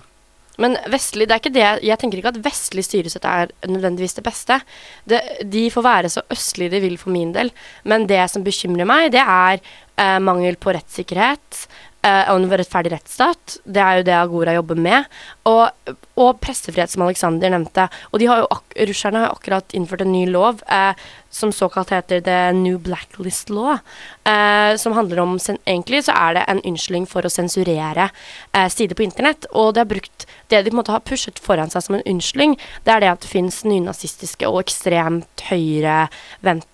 Men 0.59 0.75
vestlig, 0.91 1.27
det 1.29 1.33
er 1.33 1.39
ikke 1.39 1.53
det 1.55 1.83
Jeg 1.87 1.97
tenker 1.97 2.17
ikke 2.19 2.33
at 2.35 2.41
vestlig 2.43 2.83
styresett 2.85 3.23
er 3.25 3.47
nødvendigvis 3.65 4.13
det 4.17 4.23
beste. 4.23 4.59
Det, 5.07 5.21
de 5.49 5.69
får 5.71 5.85
være 5.85 6.09
så 6.09 6.21
østlige 6.29 6.69
de 6.71 6.81
vil 6.83 6.97
for 6.97 7.09
min 7.09 7.31
del. 7.33 7.51
Men 7.85 8.05
det 8.05 8.29
som 8.29 8.43
bekymrer 8.43 8.85
meg, 8.85 9.11
det 9.15 9.23
er 9.23 9.61
eh, 9.97 10.19
mangel 10.19 10.55
på 10.61 10.73
rettssikkerhet. 10.75 11.67
Eh, 12.05 12.29
og 12.31 12.39
en 12.39 12.49
rettferdig 12.51 12.93
rettsstat. 12.95 13.57
Det 13.63 13.81
er 13.81 13.99
jo 13.99 14.05
det 14.07 14.17
Agora 14.17 14.55
jobber 14.55 14.79
med. 14.79 15.09
Og, 15.49 15.95
og 16.19 16.39
pressefrihet, 16.43 16.91
som 16.91 17.05
Aleksander 17.05 17.53
nevnte. 17.53 17.87
Og 18.11 18.23
har 18.29 18.45
russerne 18.89 19.25
har 19.25 19.35
akkurat 19.35 19.75
innført 19.77 20.05
en 20.05 20.13
ny 20.13 20.25
lov 20.29 20.61
eh, 20.67 20.93
som 21.31 21.53
såkalt 21.55 21.93
heter 21.95 22.21
The 22.21 22.51
New 22.57 22.79
Blacklist 22.79 23.49
Law. 23.49 23.77
Eh, 24.23 24.75
som 24.77 24.93
handler 24.93 25.23
om 25.23 25.37
Egentlig 25.65 26.03
så 26.05 26.13
er 26.15 26.35
det 26.35 26.45
en 26.47 26.61
unnskyldning 26.67 27.07
for 27.09 27.25
å 27.25 27.31
sensurere 27.31 28.09
eh, 28.53 28.67
sider 28.69 28.97
på 28.97 29.05
internett. 29.05 29.47
Og 29.51 29.73
det, 29.73 29.85
har 29.85 29.91
brukt, 29.91 30.27
det 30.49 30.63
de 30.63 30.71
på 30.71 30.75
en 30.75 30.81
måte 30.81 30.95
har 30.95 31.05
pushet 31.05 31.39
foran 31.41 31.71
seg 31.71 31.85
som 31.85 31.97
en 31.97 32.05
unnskyldning, 32.05 32.57
det 32.85 32.95
er 32.95 33.03
det 33.03 33.13
at 33.13 33.23
det 33.25 33.31
fins 33.31 33.63
nynazistiske 33.67 34.49
og 34.49 34.63
ekstremt 34.65 35.45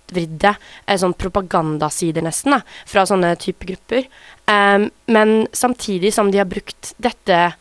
høyrevridde 0.07 0.55
eh, 0.85 0.97
sånn 0.97 1.13
propagandasider, 1.13 2.21
nesten, 2.23 2.51
da, 2.51 2.61
fra 2.85 3.05
sånne 3.05 3.35
type 3.37 3.65
grupper. 3.65 4.07
Um, 4.47 4.89
men 5.05 5.47
samtidig 5.51 6.13
som 6.13 6.31
de 6.31 6.37
har 6.37 6.45
brukt 6.45 6.93
dette 6.97 7.53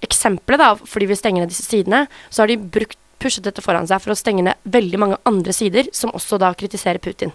eksempelet, 0.00 0.58
da, 0.58 0.74
fordi 0.76 1.06
vi 1.06 1.16
stenger 1.16 1.42
ned 1.42 1.48
disse 1.48 1.64
sidene, 1.64 2.06
så 2.30 2.42
har 2.42 2.48
de 2.48 2.58
brukt, 2.58 2.98
pushet 3.18 3.44
dette 3.44 3.62
foran 3.62 3.86
seg 3.88 4.02
for 4.02 4.12
å 4.12 4.18
stenge 4.18 4.42
ned 4.44 4.54
veldig 4.64 4.98
mange 5.00 5.16
andre 5.24 5.52
sider, 5.52 5.88
som 5.92 6.12
også 6.12 6.38
da 6.38 6.52
kritiserer 6.52 6.98
Putin. 6.98 7.32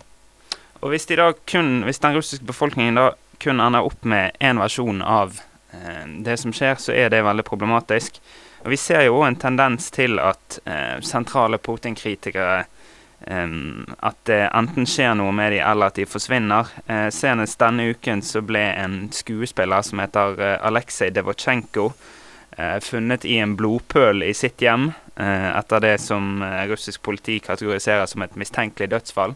Og 0.82 0.94
hvis, 0.94 1.08
de 1.10 1.18
da 1.18 1.34
kun, 1.50 1.82
hvis 1.84 2.00
den 2.00 2.16
russiske 2.16 2.46
befolkningen 2.46 2.96
da 3.00 3.14
kun 3.42 3.60
ender 3.60 3.88
opp 3.88 4.06
med 4.08 4.36
én 4.44 4.60
versjon 4.60 5.02
av 5.02 5.40
eh, 5.74 6.06
det 6.24 6.38
som 6.40 6.54
skjer, 6.54 6.78
så 6.80 6.94
er 6.94 7.10
det 7.10 7.24
veldig 7.26 7.44
problematisk. 7.48 8.20
Og 8.64 8.74
Vi 8.76 8.78
ser 8.78 9.06
jo 9.08 9.22
òg 9.22 9.30
en 9.30 9.40
tendens 9.40 9.90
til 9.96 10.20
at 10.22 10.60
eh, 10.68 11.00
sentrale 11.04 11.58
Putin-kritikere 11.64 12.66
At 13.28 14.20
det 14.30 14.40
enten 14.56 14.88
skjer 14.88 15.12
noe 15.20 15.34
med 15.36 15.52
dem, 15.52 15.64
eller 15.68 15.92
at 15.92 15.98
de 16.00 16.06
forsvinner. 16.08 16.70
Eh, 16.88 17.10
senest 17.14 17.60
denne 17.60 17.90
uken 17.92 18.24
så 18.26 18.42
ble 18.42 18.62
en 18.80 19.02
skuespiller 19.14 19.84
som 19.86 20.00
heter 20.00 20.40
eh, 20.40 20.56
Aleksej 20.66 21.12
Devosjenko 21.14 21.90
eh, 22.58 22.80
funnet 22.80 23.26
i 23.26 23.38
en 23.44 23.58
blodpøl 23.60 24.24
i 24.24 24.34
sitt 24.34 24.64
hjem, 24.64 24.92
eh, 25.16 25.50
etter 25.52 25.84
det 25.84 25.98
som 26.02 26.42
eh, 26.42 26.64
russisk 26.72 27.04
politi 27.06 27.40
kategoriserer 27.44 28.08
som 28.10 28.24
et 28.24 28.40
mistenkelig 28.40 28.90
dødsfall. 28.96 29.36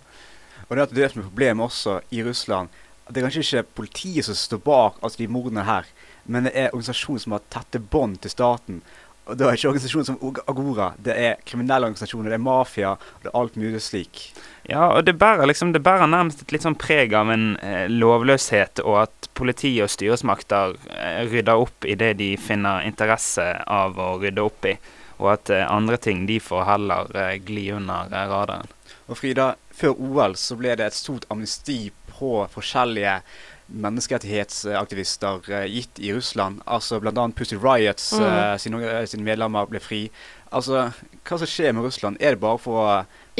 Og 0.69 0.75
det 0.77 0.85
er 0.85 0.95
det 0.95 1.11
som 1.11 1.21
er 1.21 1.27
problemet 1.27 1.67
også 1.67 1.99
i 2.15 2.23
Russland, 2.23 2.71
det 3.09 3.19
er 3.19 3.25
kanskje 3.27 3.43
ikke 3.43 3.75
politiet 3.81 4.25
som 4.25 4.37
står 4.37 4.61
bak 4.63 4.99
altså 5.03 5.19
de 5.19 5.27
mordene 5.27 5.65
her, 5.67 5.87
men 6.23 6.47
det 6.47 6.53
er 6.55 6.71
organisasjoner 6.71 7.23
som 7.25 7.35
har 7.35 7.43
tette 7.51 7.81
bånd 7.83 8.21
til 8.23 8.31
staten. 8.31 8.79
Og 9.23 9.37
det 9.39 9.45
er 9.47 9.55
ikke 9.55 9.69
organisasjoner 9.69 10.07
som 10.09 10.17
Agora, 10.51 10.89
det 10.99 11.13
er 11.15 11.43
kriminelle 11.47 11.87
organisasjoner, 11.87 12.27
det 12.33 12.35
er 12.35 12.43
mafia, 12.43 12.95
og 12.97 13.23
det 13.23 13.29
er 13.29 13.37
alt 13.39 13.55
mulig 13.59 13.79
slik. 13.83 14.23
Ja, 14.67 14.89
og 14.89 15.05
det 15.07 15.15
bærer, 15.19 15.47
liksom, 15.47 15.71
det 15.75 15.83
bærer 15.83 16.09
nærmest 16.11 16.43
et 16.43 16.51
litt 16.51 16.65
sånn 16.65 16.75
preg 16.79 17.15
av 17.15 17.31
en 17.31 17.53
eh, 17.63 17.85
lovløshet, 17.91 18.83
og 18.83 19.05
at 19.05 19.29
politi 19.39 19.71
og 19.83 19.91
styresmakter 19.91 20.75
eh, 20.91 21.23
rydder 21.31 21.63
opp 21.63 21.87
i 21.87 21.95
det 21.99 22.13
de 22.19 22.33
finner 22.39 22.83
interesse 22.87 23.47
av 23.63 23.95
å 23.99 24.17
rydde 24.19 24.43
opp 24.43 24.67
i, 24.67 24.75
og 25.21 25.31
at 25.37 25.53
eh, 25.55 25.65
andre 25.71 25.99
ting 26.03 26.25
de 26.27 26.41
får 26.43 26.67
heller 26.67 27.15
eh, 27.15 27.35
gli 27.39 27.69
under 27.71 28.11
eh, 28.11 28.27
radaren. 28.31 28.75
Og 29.07 29.19
Frida, 29.19 29.53
før 29.71 29.95
OL 30.03 30.35
så 30.39 30.59
ble 30.59 30.75
det 30.79 30.89
et 30.89 30.99
stort 30.99 31.27
amnesti 31.31 31.93
på 32.11 32.35
forskjellige 32.51 33.21
menneskerettighetsaktivister 33.67 35.51
eh, 35.51 35.65
gitt 35.65 35.99
i 35.99 36.13
Russland. 36.13 36.61
Altså 36.65 36.99
bl.a. 36.99 37.29
Pussy 37.35 37.55
Riots 37.55 38.13
Mm. 38.13 38.23
Uh, 38.23 38.57
sine, 38.57 38.79
eh, 38.83 39.05
sine 39.09 39.23
medlemmer 39.25 39.67
ble 39.67 39.79
fri. 39.81 40.03
Altså, 40.53 40.91
hva 41.25 41.37
som 41.39 41.49
skjer 41.49 41.73
med 41.73 41.85
Russland? 41.87 42.17
Er 42.21 42.35
det 42.35 42.41
bare 42.43 42.59
for 42.61 42.77
å 42.77 42.87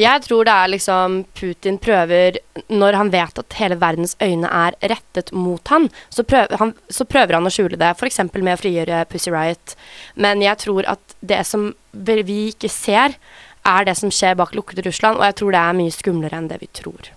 Jeg 0.00 0.22
tror 0.24 0.44
det 0.44 0.52
er 0.52 0.70
liksom 0.72 1.24
Putin 1.38 1.78
prøver 1.78 2.38
Når 2.68 2.96
han 2.98 3.10
vet 3.12 3.38
at 3.38 3.52
hele 3.60 3.76
verdens 3.78 4.16
øyne 4.20 4.50
er 4.50 4.74
rettet 4.82 5.30
mot 5.32 5.68
han, 5.68 5.88
så 6.10 6.24
prøver 6.24 6.58
han, 6.58 6.74
så 6.90 7.04
prøver 7.04 7.34
han 7.38 7.46
å 7.46 7.52
skjule 7.54 7.78
det, 7.78 7.94
f.eks. 7.94 8.18
med 8.34 8.54
å 8.56 8.60
frigjøre 8.60 9.04
Pussy 9.10 9.30
Riot. 9.30 9.76
Men 10.16 10.42
jeg 10.42 10.58
tror 10.58 10.88
at 10.90 11.16
det 11.20 11.44
som 11.46 11.74
vi 11.92 12.48
ikke 12.50 12.68
ser, 12.68 13.14
er 13.64 13.84
det 13.86 13.96
som 13.96 14.10
skjer 14.10 14.34
bak 14.34 14.54
lukkede 14.54 14.82
Russland, 14.86 15.18
og 15.18 15.28
jeg 15.28 15.38
tror 15.40 15.54
det 15.54 15.60
er 15.60 15.78
mye 15.78 15.94
skumlere 15.94 16.40
enn 16.40 16.50
det 16.50 16.58
vi 16.60 16.68
tror. 16.74 17.12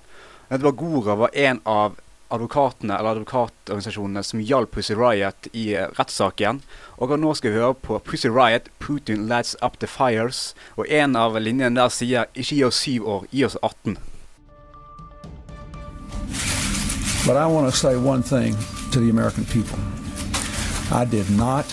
Edvard 0.54 0.78
Gora 0.80 1.16
var 1.16 1.34
en 1.34 1.60
av 1.66 1.98
advokatene 2.30 2.98
eller 2.98 3.16
advokatorganisasjonene 3.16 4.24
som 4.24 4.40
hjalp 4.40 4.72
Pussy 4.76 4.96
Riot 4.98 5.50
i 5.54 5.70
eh, 5.76 5.88
rettssaken. 6.00 6.62
Og 6.98 7.14
nå 7.20 7.34
skal 7.38 7.54
vi 7.54 7.62
høre 7.62 7.74
på 7.74 8.00
Pussy 8.04 8.28
Riot, 8.28 8.70
'Putin 8.80 9.28
Lights 9.30 9.56
Up 9.62 9.80
The 9.80 9.88
Fires'. 9.88 10.54
Og 10.76 10.86
en 10.90 11.16
av 11.16 11.40
linjene 11.40 11.76
der 11.76 11.90
sier 11.90 12.26
'ikke 12.36 12.56
gi 12.56 12.64
oss 12.64 12.84
syv 12.84 13.08
år, 13.08 13.26
gi 13.32 13.44
oss 13.46 13.58
18'. 13.64 13.98
But 17.26 17.36
I 17.36 17.46
want 17.46 17.72
to 17.72 17.78
say 17.78 17.98
one 17.98 18.24
thing 18.24 18.56
to 18.92 19.00
the 19.00 19.10
American 19.10 19.46
people. 19.46 19.80
I 20.92 21.04
did 21.04 21.30
not 21.30 21.66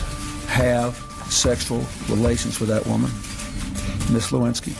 have 0.49 0.97
sexual 1.31 1.85
relations 2.09 2.59
with 2.61 2.69
that 2.71 2.85
woman, 2.87 3.11
Miss 4.13 4.33
Lewinsky. 4.33 4.75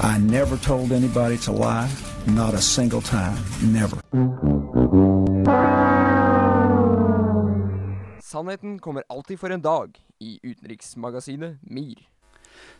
I 0.00 0.18
never 0.18 0.56
told 0.56 0.92
anybody 0.92 1.36
to 1.38 1.52
lie, 1.52 1.90
not 2.26 2.54
a 2.54 2.60
single 2.60 3.00
time, 3.00 3.36
never. 3.72 3.98
Sannheten 8.22 8.78
kommer 8.78 9.04
alltid 9.08 9.40
for 9.40 9.50
en 9.50 9.62
dag 9.62 10.00
i 10.18 10.38
utenriksmagasinet 10.42 11.56
MIR. 11.62 12.08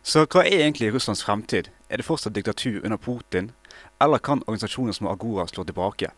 Så 0.01 0.25
hva 0.25 0.43
er 0.45 0.63
egentlig 0.63 0.93
Russlands 0.93 1.23
fremtid? 1.23 1.69
Er 1.89 1.97
det 1.97 2.05
fortsatt 2.07 2.35
diktatur 2.35 2.81
under 2.83 2.97
Putin, 2.97 3.51
eller 4.01 4.17
kan 4.17 4.43
organisasjoner 4.47 4.91
som 4.91 5.07
Agora 5.07 5.47
slå 5.47 5.63
tilbake? 5.63 6.11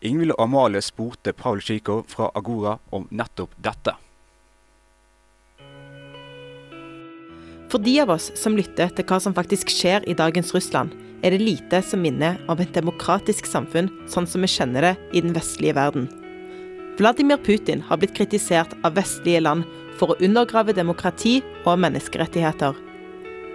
Ingvild 0.00 0.32
og 0.36 0.42
Amalie 0.42 0.82
spurte 0.82 1.32
Paul 1.32 1.60
Chico 1.60 2.02
fra 2.08 2.30
Agora 2.34 2.78
om 2.90 3.08
nettopp 3.10 3.54
dette. 3.56 3.94
For 7.72 7.80
de 7.80 7.94
av 8.02 8.10
oss 8.12 8.28
som 8.36 8.56
lytter 8.56 8.90
til 8.92 9.06
hva 9.08 9.16
som 9.20 9.32
faktisk 9.32 9.70
skjer 9.72 10.04
i 10.04 10.16
dagens 10.18 10.52
Russland, 10.54 10.92
er 11.22 11.34
det 11.34 11.42
lite 11.42 11.82
som 11.86 12.02
minner 12.02 12.38
om 12.50 12.60
et 12.60 12.74
demokratisk 12.74 13.46
samfunn 13.46 13.90
sånn 14.10 14.26
som 14.26 14.42
vi 14.42 14.50
kjenner 14.50 14.86
det 14.86 14.94
i 15.14 15.22
den 15.24 15.34
vestlige 15.36 15.76
verden. 15.78 16.08
Vladimir 16.98 17.40
Putin 17.40 17.80
har 17.88 18.00
blitt 18.02 18.14
kritisert 18.16 18.74
av 18.84 18.98
vestlige 18.98 19.40
land 19.40 19.64
for 19.98 20.12
å 20.12 20.18
undergrave 20.20 20.74
demokrati 20.76 21.38
og 21.64 21.80
menneskerettigheter. 21.84 22.76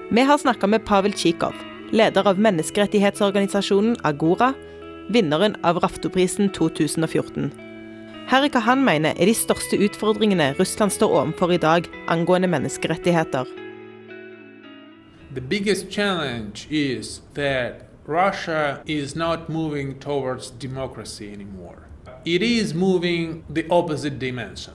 Vi 0.10 0.24
har 0.24 0.40
snakka 0.40 0.70
med 0.72 0.86
Pavel 0.88 1.14
Tsjikov, 1.14 1.54
leder 1.92 2.28
av 2.28 2.40
menneskerettighetsorganisasjonen 2.40 4.00
Agora, 4.08 4.54
vinneren 5.12 5.56
av 5.68 5.80
Raftoprisen 5.84 6.50
2014. 6.56 7.52
Her 8.28 8.44
er 8.44 8.52
hva 8.52 8.64
han 8.66 8.82
mener 8.84 9.16
er 9.16 9.30
de 9.30 9.36
største 9.38 9.80
utfordringene 9.80 10.54
Russland 10.58 10.92
står 10.92 11.14
overfor 11.22 11.54
i 11.56 11.62
dag 11.64 11.88
angående 12.12 12.50
menneskerettigheter. 12.52 13.67
The 15.38 15.42
biggest 15.42 15.92
challenge 15.92 16.68
is 16.72 17.22
that 17.36 17.90
Russia 18.08 18.82
is 18.88 19.16
not 19.16 19.50
moving 19.50 20.00
towards 20.00 20.50
democracy 20.50 21.32
anymore. 21.32 21.84
It 22.26 22.42
is 22.42 22.74
moving 22.74 23.44
the 23.48 23.68
opposite 23.70 24.18
dimension. 24.18 24.74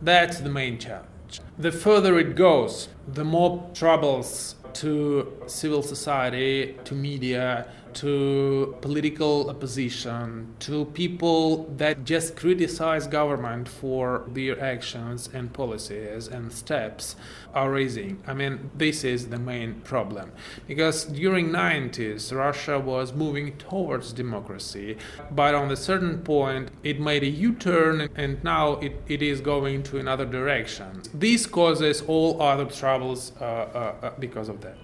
That's 0.00 0.40
the 0.40 0.48
main 0.48 0.78
challenge. 0.78 1.42
The 1.58 1.70
further 1.70 2.18
it 2.18 2.34
goes, 2.34 2.88
the 3.06 3.26
more 3.26 3.70
troubles 3.74 4.54
to 4.72 5.42
civil 5.46 5.82
society, 5.82 6.78
to 6.84 6.94
media, 6.94 7.70
to 7.94 8.76
political 8.80 9.50
opposition, 9.50 10.54
to 10.60 10.84
people 10.86 11.64
that 11.76 12.04
just 12.04 12.36
criticize 12.36 13.06
government 13.06 13.68
for 13.68 14.24
their 14.28 14.60
actions 14.60 15.28
and 15.32 15.52
policies 15.52 16.28
and 16.28 16.52
steps 16.52 17.16
are 17.54 17.70
raising. 17.70 18.22
I 18.26 18.34
mean, 18.34 18.70
this 18.74 19.04
is 19.04 19.28
the 19.28 19.38
main 19.38 19.80
problem. 19.80 20.32
Because 20.66 21.04
during 21.04 21.50
90s, 21.50 22.34
Russia 22.34 22.78
was 22.78 23.12
moving 23.12 23.56
towards 23.58 24.12
democracy, 24.12 24.96
but 25.30 25.54
on 25.54 25.70
a 25.70 25.76
certain 25.76 26.18
point, 26.18 26.70
it 26.82 27.00
made 27.00 27.22
a 27.22 27.28
U-turn 27.28 28.08
and 28.14 28.42
now 28.44 28.72
it, 28.74 29.00
it 29.08 29.22
is 29.22 29.40
going 29.40 29.82
to 29.84 29.98
another 29.98 30.26
direction. 30.26 31.02
This 31.14 31.46
causes 31.46 32.02
all 32.02 32.40
other 32.40 32.66
troubles 32.66 33.32
uh, 33.40 33.44
uh, 33.44 33.94
uh, 34.02 34.10
because 34.18 34.48
of 34.48 34.60
that. 34.60 34.76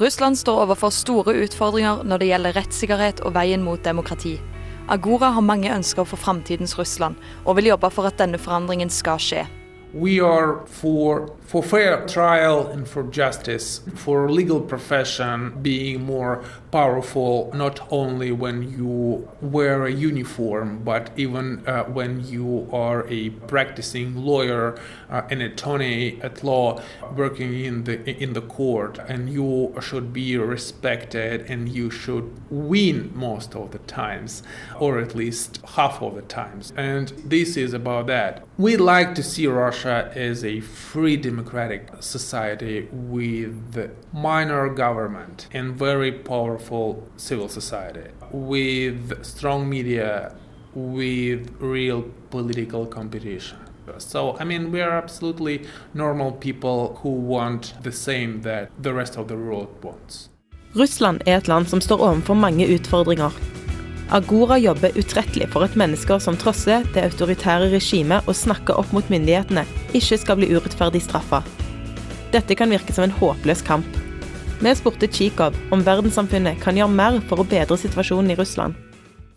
Russland 0.00 0.38
står 0.38 0.62
overfor 0.64 0.90
store 0.90 1.34
utfordringer 1.44 2.00
når 2.08 2.18
det 2.18 2.28
gjelder 2.30 2.56
rettssikkerhet 2.56 3.20
og 3.26 3.34
veien 3.36 3.62
mot 3.62 3.82
demokrati. 3.84 4.38
Agora 4.88 5.28
har 5.36 5.44
mange 5.44 5.70
ønsker 5.70 6.04
for 6.08 6.16
framtidens 6.16 6.78
Russland, 6.78 7.14
og 7.44 7.56
vil 7.56 7.68
jobbe 7.70 7.90
for 7.90 8.08
at 8.08 8.16
denne 8.18 8.40
forandringen 8.40 8.90
skal 8.90 9.20
skje. 9.20 9.44
We 9.92 10.24
are 10.24 10.64
for 10.66 11.28
for 11.44 11.60
fair 11.62 12.06
trial 12.08 12.66
and 12.72 12.86
for 12.88 13.04
justice, 13.12 13.82
for 13.94 14.28
legal 14.28 14.60
profession 14.60 15.52
being 15.62 16.00
more 16.06 16.40
powerful 16.72 17.50
not 17.54 17.78
only 17.92 18.32
when 18.32 18.62
you 18.62 19.28
wear 19.42 19.84
a 19.84 19.92
uniform, 19.92 20.82
but 20.82 21.10
even 21.16 21.62
uh, 21.68 21.84
when 21.84 22.26
you 22.26 22.66
are 22.72 23.06
a 23.08 23.30
practicing 23.46 24.16
lawyer, 24.16 24.80
uh, 25.10 25.22
an 25.30 25.42
attorney 25.42 26.20
at 26.22 26.42
law, 26.42 26.80
working 27.14 27.52
in 27.62 27.84
the 27.84 27.96
in 28.24 28.32
the 28.32 28.40
court, 28.40 28.98
and 29.06 29.30
you 29.30 29.74
should 29.80 30.12
be 30.12 30.36
respected, 30.38 31.42
and 31.50 31.68
you 31.68 31.90
should 31.90 32.28
win 32.50 33.12
most 33.14 33.54
of 33.54 33.70
the 33.70 33.78
times, 33.80 34.42
or 34.80 34.98
at 34.98 35.14
least 35.14 35.60
half 35.76 36.02
of 36.02 36.14
the 36.14 36.22
times. 36.22 36.72
And 36.76 37.08
this 37.24 37.56
is 37.56 37.74
about 37.74 38.06
that. 38.06 38.44
We 38.56 38.76
like 38.76 39.14
to 39.16 39.22
see 39.22 39.46
Russia 39.46 40.10
as 40.14 40.42
a 40.44 40.60
free 40.60 41.16
democratic 41.18 41.88
society 42.00 42.88
with 42.90 43.90
minor 44.12 44.68
government 44.70 45.48
and 45.52 45.74
very 45.74 46.12
powerful 46.12 46.61
civil 47.16 47.48
society, 47.48 48.10
with 48.32 49.24
strong 49.24 49.68
media, 49.68 50.32
with 50.74 51.48
real 51.60 52.04
political 52.30 52.86
competition. 52.86 53.58
So, 53.98 54.36
I 54.40 54.44
mean, 54.44 54.70
we 54.72 54.80
are 54.80 54.96
absolutely 54.96 55.66
normal 55.92 56.32
people 56.32 56.98
who 57.02 57.10
want 57.10 57.74
the 57.82 57.92
same 57.92 58.42
that 58.42 58.70
the 58.82 58.92
rest 58.92 59.18
of 59.18 59.28
the 59.28 59.36
world 59.36 59.68
wants. 59.82 60.28
Russland 60.74 61.22
er 61.26 61.36
et 61.36 61.48
land 61.48 61.68
som 61.68 61.80
står 61.80 62.00
overfor 62.00 62.34
mange 62.34 62.66
utfordringer. 62.66 63.32
Agora 64.10 64.58
jobber 64.58 64.98
utrettelig 64.98 65.48
for 65.52 65.64
at 65.64 65.76
mennesker 65.76 66.18
som 66.18 66.36
trosser 66.36 66.86
det 66.94 67.04
autoritære 67.04 67.70
regimet 67.72 68.28
og 68.28 68.36
snakker 68.36 68.76
opp 68.76 68.92
mot 68.92 69.08
myndighetene, 69.12 69.64
ikke 69.96 70.18
skal 70.20 70.40
bli 70.40 70.50
urettferdig 70.52 71.02
straffa. 71.04 71.42
Dette 72.32 72.56
kan 72.56 72.72
virke 72.72 72.92
som 72.92 73.04
en 73.04 73.14
håpløs 73.18 73.64
kamp. 73.64 73.88
Vi 74.62 74.70
spurte 74.78 75.08
Chikov 75.10 75.56
om 75.74 75.80
verdenssamfunnet 75.82 76.60
kan 76.62 76.76
gjøre 76.78 76.94
mer 76.94 77.16
for 77.26 77.42
å 77.42 77.46
bedre 77.50 77.74
situasjonen 77.74 78.30
i 78.30 78.36
Russland. 78.38 78.76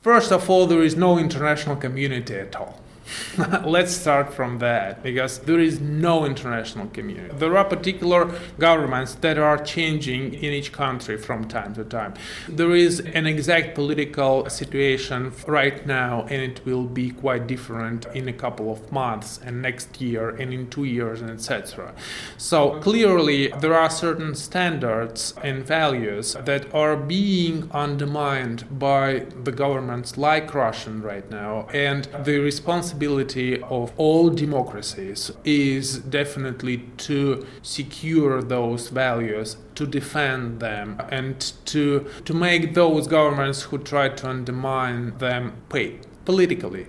First 0.06 0.30
of 0.32 0.46
all, 0.54 0.68
there 0.70 0.86
is 0.86 0.94
no 0.96 1.18
international 1.18 1.76
community 1.82 2.36
at 2.38 2.54
all. 2.56 2.76
Let's 3.64 3.96
start 3.96 4.34
from 4.34 4.60
that 4.60 5.04
because 5.04 5.40
there 5.40 5.60
is 5.60 5.80
no 5.80 6.26
international 6.26 6.88
community. 6.88 7.34
There 7.36 7.56
are 7.58 7.66
particular 7.66 8.32
governments 8.60 9.16
that 9.16 9.38
are 9.38 9.58
changing 9.58 10.34
in 10.34 10.54
each 10.54 10.72
country 10.72 11.18
from 11.18 11.48
time 11.48 11.74
to 11.76 11.84
time. 11.84 12.14
There 12.48 12.74
is 12.74 13.00
an 13.00 13.28
exact 13.28 13.76
political 13.76 14.50
situation 14.50 15.34
right 15.48 15.86
now, 15.86 16.24
and 16.30 16.42
it 16.42 16.66
will 16.66 16.86
be 16.86 17.12
quite 17.12 17.48
different 17.48 18.06
in 18.14 18.28
a 18.28 18.34
couple 18.34 18.72
of 18.72 18.92
months, 18.92 19.40
and 19.44 19.62
next 19.62 20.02
year, 20.02 20.30
and 20.30 20.54
in 20.54 20.70
two 20.70 20.86
years, 20.86 21.22
and 21.22 21.30
etc. 21.30 21.94
So 22.38 22.80
clearly, 22.80 23.50
there 23.60 23.76
are 23.76 23.90
certain 23.90 24.34
standards 24.36 25.34
and 25.44 25.64
values 25.64 26.36
that 26.46 26.74
are 26.74 26.96
being 26.96 27.70
undermined 27.72 28.80
by 28.80 29.26
the 29.44 29.52
governments 29.52 30.18
like 30.18 30.54
Russian 30.54 31.02
right 31.02 31.30
now, 31.30 31.68
and 31.74 32.06
the 32.24 32.40
responsibility 32.40 32.95
responsibility 32.96 33.62
of 33.70 33.92
all 33.98 34.30
democracies 34.30 35.32
is 35.44 36.00
definitely 36.00 36.78
to 36.98 37.46
secure 37.62 38.42
those 38.42 38.90
values, 38.90 39.58
to 39.76 39.86
defend 39.86 40.60
them, 40.60 40.98
and 41.12 41.54
to, 41.66 42.06
to 42.26 42.34
make 42.34 42.74
those 42.74 43.08
governments 43.08 43.64
who 43.64 43.78
try 43.78 44.10
to 44.10 44.30
undermine 44.30 45.18
them 45.18 45.54
pay 45.70 46.00
politically, 46.26 46.88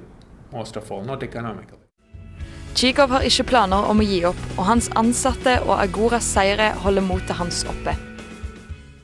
most 0.52 0.76
of 0.76 0.90
all, 0.92 1.04
not 1.04 1.22
economically. 1.22 1.78
Chikov 2.74 3.08
har 3.08 3.22
ikke 3.24 3.44
planer 3.48 3.86
om 3.88 4.00
å 4.00 4.04
gi 4.04 4.18
opp, 4.28 4.42
og 4.58 4.66
hans 4.68 4.90
ansatte 5.00 5.62
og 5.64 5.78
Agoras 5.80 6.26
seire 6.28 6.74
holder 6.84 7.02
motet 7.02 7.36
hans 7.38 7.64
oppe. 7.64 7.96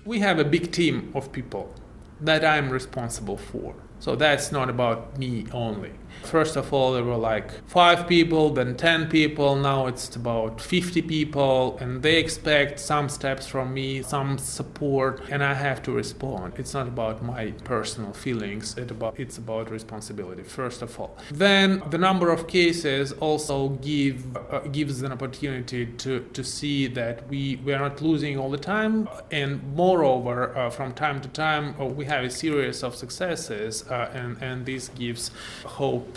We 0.04 0.20
have 0.20 0.38
a 0.38 0.44
big 0.44 0.70
team 0.72 1.10
of 1.14 1.32
people 1.32 1.72
that 2.20 2.44
I'm 2.44 2.68
responsible 2.70 3.38
for. 3.38 3.74
So 3.98 4.16
that's 4.16 4.52
not 4.52 4.68
about 4.68 5.16
me 5.16 5.46
only. 5.52 5.92
First 6.24 6.56
of 6.56 6.72
all, 6.72 6.92
there 6.92 7.04
were 7.04 7.16
like 7.16 7.50
five 7.68 8.06
people, 8.08 8.50
then 8.50 8.76
10 8.76 9.08
people, 9.08 9.56
now 9.56 9.86
it's 9.86 10.14
about 10.16 10.60
50 10.60 11.02
people, 11.02 11.76
and 11.78 12.02
they 12.02 12.18
expect 12.18 12.78
some 12.80 13.08
steps 13.08 13.46
from 13.46 13.74
me, 13.74 14.02
some 14.02 14.38
support, 14.38 15.22
and 15.30 15.42
I 15.42 15.54
have 15.54 15.82
to 15.82 15.92
respond. 15.92 16.54
It's 16.56 16.74
not 16.74 16.88
about 16.88 17.22
my 17.22 17.50
personal 17.64 18.12
feelings, 18.12 18.76
it 18.78 18.90
about, 18.90 19.18
it's 19.18 19.38
about 19.38 19.70
responsibility, 19.70 20.42
first 20.42 20.82
of 20.82 20.98
all. 20.98 21.16
Then 21.30 21.82
the 21.90 21.98
number 21.98 22.30
of 22.30 22.46
cases 22.46 23.12
also 23.12 23.70
give 23.70 24.36
uh, 24.36 24.60
gives 24.60 25.02
an 25.02 25.12
opportunity 25.12 25.86
to, 25.86 26.20
to 26.32 26.44
see 26.44 26.86
that 26.88 27.28
we, 27.28 27.56
we 27.64 27.72
are 27.72 27.80
not 27.80 28.00
losing 28.00 28.38
all 28.38 28.50
the 28.50 28.58
time, 28.58 29.08
and 29.30 29.62
moreover, 29.74 30.56
uh, 30.56 30.70
from 30.70 30.92
time 30.94 31.20
to 31.20 31.28
time, 31.28 31.74
uh, 31.80 31.84
we 31.84 32.04
have 32.04 32.24
a 32.24 32.30
series 32.30 32.82
of 32.82 32.94
successes, 32.94 33.84
uh, 33.90 34.10
and, 34.14 34.40
and 34.40 34.66
this 34.66 34.88
gives 34.88 35.30
hope 35.64 36.11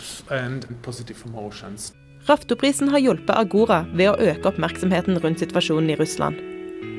Raftoprisen 2.26 2.90
har 2.90 2.98
hjulpet 2.98 3.36
Agora 3.38 3.84
ved 3.94 4.10
å 4.10 4.18
øke 4.18 4.50
oppmerksomheten 4.50 5.20
rundt 5.22 5.44
situasjonen 5.44 5.92
i 5.94 5.98
Russland. 6.00 6.40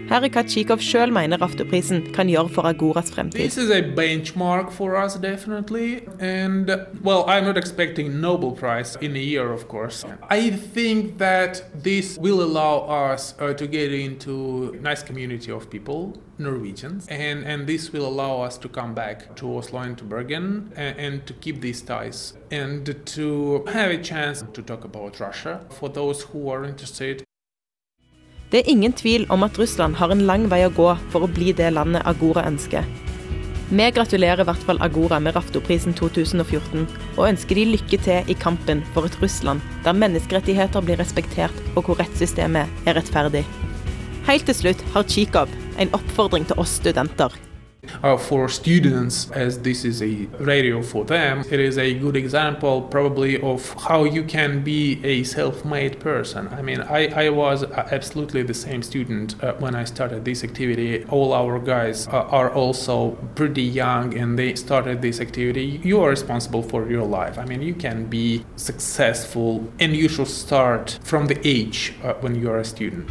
Her 0.08 0.24
er 0.24 0.30
hva 0.32 0.42
Chikov 0.48 0.80
sjøl 0.80 1.12
mener 1.12 1.42
Raftoprisen 1.42 2.06
kan 2.16 2.30
gjøre 2.32 2.48
for 2.56 2.70
Agoras 2.70 3.10
fremtid. 3.12 3.42
This 3.42 3.58
is 3.58 3.70
a 3.70 3.82
benchmark 3.82 4.72
for 4.72 4.96
us, 4.96 5.16
definitely. 5.16 6.08
And, 6.22 6.72
well, 7.04 7.26
I'm 7.28 7.44
not 7.44 7.58
expecting 7.58 8.22
Nobel 8.22 8.52
Prize 8.52 8.96
in 9.02 9.18
a 9.18 9.20
year, 9.20 9.52
of 9.52 9.68
course. 9.68 10.06
I 10.30 10.52
think 10.52 11.18
that 11.18 11.84
this 11.84 12.18
will 12.18 12.42
allow 12.42 12.88
us 12.88 13.36
uh, 13.38 13.54
to 13.56 13.68
get 13.68 13.92
into 13.92 14.76
a 14.80 14.82
nice 14.82 15.04
community 15.04 15.52
of 15.52 15.70
people, 15.70 16.16
Norwegians, 16.38 17.06
and, 17.10 17.44
and 17.44 17.68
this 17.68 17.92
will 17.92 18.08
allow 18.08 18.40
us 18.42 18.58
to 18.60 18.70
come 18.70 18.94
back 18.94 19.36
to 19.36 19.58
Oslo 19.58 19.82
and 19.82 19.98
to 19.98 20.06
Bergen 20.06 20.72
and, 20.78 20.98
and 20.98 21.28
to 21.28 21.34
keep 21.34 21.60
these 21.60 21.82
ties 21.82 22.34
and 22.50 22.96
to 23.08 23.66
have 23.74 23.92
a 23.92 24.02
chance 24.02 24.42
to 24.54 24.62
talk 24.62 24.86
about 24.86 25.20
Russia 25.20 25.66
for 25.70 25.90
those 25.90 26.22
who 26.22 26.48
are 26.50 26.64
interested. 26.64 27.27
Det 28.48 28.62
er 28.62 28.70
ingen 28.72 28.94
tvil 28.96 29.26
om 29.30 29.44
at 29.44 29.58
Russland 29.60 29.98
har 30.00 30.12
en 30.14 30.24
lang 30.24 30.46
vei 30.48 30.62
å 30.64 30.72
gå 30.72 30.88
for 31.12 31.26
å 31.26 31.28
bli 31.28 31.52
det 31.52 31.68
landet 31.76 32.06
Agora 32.08 32.46
ønsker. 32.48 32.86
Vi 33.68 33.88
gratulerer 33.92 34.40
i 34.40 34.48
hvert 34.48 34.62
fall 34.64 34.80
Agora 34.80 35.18
med 35.20 35.36
Raftoprisen 35.36 35.92
2014, 35.98 36.86
og 37.18 37.26
ønsker 37.28 37.60
de 37.60 37.66
lykke 37.74 38.00
til 38.06 38.32
i 38.32 38.38
kampen 38.40 38.86
for 38.94 39.10
et 39.10 39.18
Russland 39.20 39.60
der 39.84 39.98
menneskerettigheter 40.00 40.86
blir 40.86 41.02
respektert 41.02 41.60
og 41.76 41.90
hvor 41.90 42.00
rettssystemet 42.00 42.88
er 42.88 42.96
rettferdig. 42.96 43.44
Helt 44.30 44.48
til 44.48 44.56
slutt 44.56 44.86
har 44.96 45.12
Chikov 45.12 45.52
en 45.76 45.92
oppfordring 46.00 46.48
til 46.48 46.64
oss 46.64 46.80
studenter. 46.80 47.36
Uh, 48.04 48.18
for 48.18 48.50
students, 48.50 49.30
as 49.32 49.60
this 49.60 49.86
is 49.86 50.02
a 50.02 50.28
radio 50.40 50.82
for 50.82 51.06
them, 51.06 51.44
it 51.50 51.60
is 51.60 51.78
a 51.78 51.94
good 51.94 52.16
example 52.16 52.82
probably 52.82 53.40
of 53.42 53.74
how 53.74 54.04
you 54.04 54.24
can 54.24 54.64
be 54.64 55.04
a 55.04 55.24
self-made 55.24 56.00
person. 56.00 56.48
I 56.50 56.62
mean, 56.62 56.82
I, 56.82 57.26
I 57.26 57.30
was 57.30 57.64
absolutely 57.64 58.44
the 58.44 58.54
same 58.54 58.82
student 58.82 59.42
uh, 59.44 59.54
when 59.54 59.76
I 59.76 59.84
started 59.84 60.26
this 60.26 60.44
activity. 60.44 61.04
All 61.06 61.34
our 61.34 61.60
guys 61.60 62.08
uh, 62.08 62.38
are 62.40 62.52
also 62.54 63.12
pretty 63.36 63.64
young 63.64 64.18
and 64.18 64.38
they 64.38 64.56
started 64.56 65.02
this 65.02 65.20
activity. 65.20 65.80
You 65.84 66.02
are 66.02 66.10
responsible 66.10 66.64
for 66.64 66.90
your 66.90 67.06
life. 67.06 67.38
I 67.38 67.46
mean, 67.46 67.62
you 67.62 67.74
can 67.74 68.06
be 68.06 68.46
successful 68.56 69.68
and 69.80 69.96
you 69.96 70.10
should 70.10 70.28
start 70.28 71.00
from 71.04 71.28
the 71.28 71.40
age 71.48 71.94
uh, 72.04 72.14
when 72.16 72.36
you 72.36 72.50
are 72.50 72.60
a 72.60 72.66
student. 72.66 73.10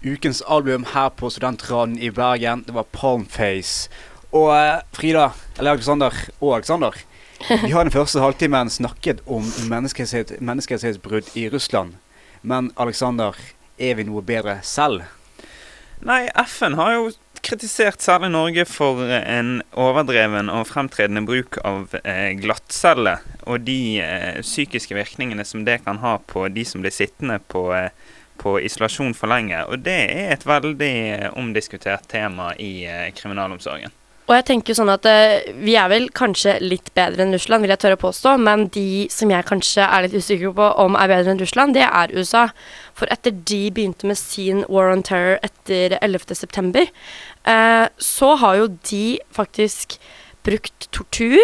Ukens 0.00 0.42
album 0.48 0.86
her 0.94 1.10
på 1.12 1.28
Studentraden 1.28 1.98
i 2.00 2.08
Bergen, 2.10 2.62
det 2.64 2.72
var 2.72 2.86
Palmface. 2.88 3.90
Og 4.32 4.48
eh, 4.54 4.80
Frida, 4.96 5.26
eller 5.58 5.74
Alexander 5.76 6.14
og 6.40 6.54
Alexander, 6.54 6.94
vi 7.66 7.72
har 7.74 7.84
den 7.84 7.92
første 7.92 8.22
halvtimen 8.22 8.70
snakket 8.72 9.20
om 9.26 9.44
menneskerettighets- 9.68 10.40
menneskerettighetsbrudd 10.40 11.28
i 11.36 11.50
Russland. 11.52 11.98
Men 12.40 12.70
Alexander, 12.80 13.36
er 13.76 13.98
vi 13.98 14.06
noe 14.08 14.24
bedre 14.24 14.62
selv? 14.64 15.04
Nei, 16.00 16.30
FN 16.48 16.78
har 16.80 16.94
jo 16.94 17.10
kritisert 17.44 18.00
særlig 18.00 18.30
Norge 18.32 18.64
for 18.68 19.02
en 19.04 19.58
overdreven 19.76 20.48
og 20.52 20.64
fremtredende 20.70 21.26
bruk 21.28 21.58
av 21.60 21.92
eh, 22.00 22.32
glattcelle, 22.40 23.18
og 23.44 23.68
de 23.68 24.00
eh, 24.00 24.40
psykiske 24.40 24.96
virkningene 24.96 25.44
som 25.44 25.66
det 25.68 25.82
kan 25.84 26.00
ha 26.00 26.16
på 26.24 26.46
de 26.48 26.64
som 26.64 26.80
blir 26.80 26.96
sittende 26.96 27.36
på 27.52 27.66
eh, 27.76 27.92
på 28.40 28.56
isolasjon 28.64 29.14
for 29.16 29.30
lenge. 29.30 29.60
Og 29.68 29.84
det 29.84 30.00
er 30.08 30.34
et 30.34 30.46
veldig 30.48 30.94
omdiskutert 31.38 32.08
tema 32.10 32.50
i 32.58 32.86
eh, 32.88 33.08
kriminalomsorgen. 33.16 33.92
Og 34.30 34.36
jeg 34.36 34.46
tenker 34.46 34.76
sånn 34.78 34.92
at 34.92 35.06
uh, 35.10 35.40
Vi 35.58 35.72
er 35.74 35.88
vel 35.90 36.04
kanskje 36.14 36.52
litt 36.62 36.92
bedre 36.94 37.24
enn 37.24 37.34
Russland, 37.34 37.64
vil 37.64 37.72
jeg 37.74 37.82
tørre 37.82 37.98
å 37.98 38.04
påstå. 38.04 38.36
Men 38.38 38.68
de 38.70 39.08
som 39.10 39.32
jeg 39.32 39.48
kanskje 39.48 39.82
er 39.82 40.06
litt 40.06 40.14
usikker 40.14 40.54
på 40.54 40.68
om 40.84 40.94
er 40.94 41.10
bedre 41.10 41.34
enn 41.34 41.42
Russland, 41.42 41.74
det 41.74 41.88
er 41.88 42.14
USA. 42.14 42.46
For 42.94 43.10
etter 43.10 43.34
de 43.34 43.62
begynte 43.74 44.06
med 44.06 44.20
sin 44.20 44.62
War 44.70 44.92
on 44.92 45.02
Terror 45.06 45.40
etter 45.46 45.96
11.9, 45.98 46.86
uh, 47.50 47.88
så 47.98 48.30
har 48.44 48.60
jo 48.60 48.70
de 48.86 49.18
faktisk 49.34 49.98
brukt 50.46 50.86
tortur 50.94 51.42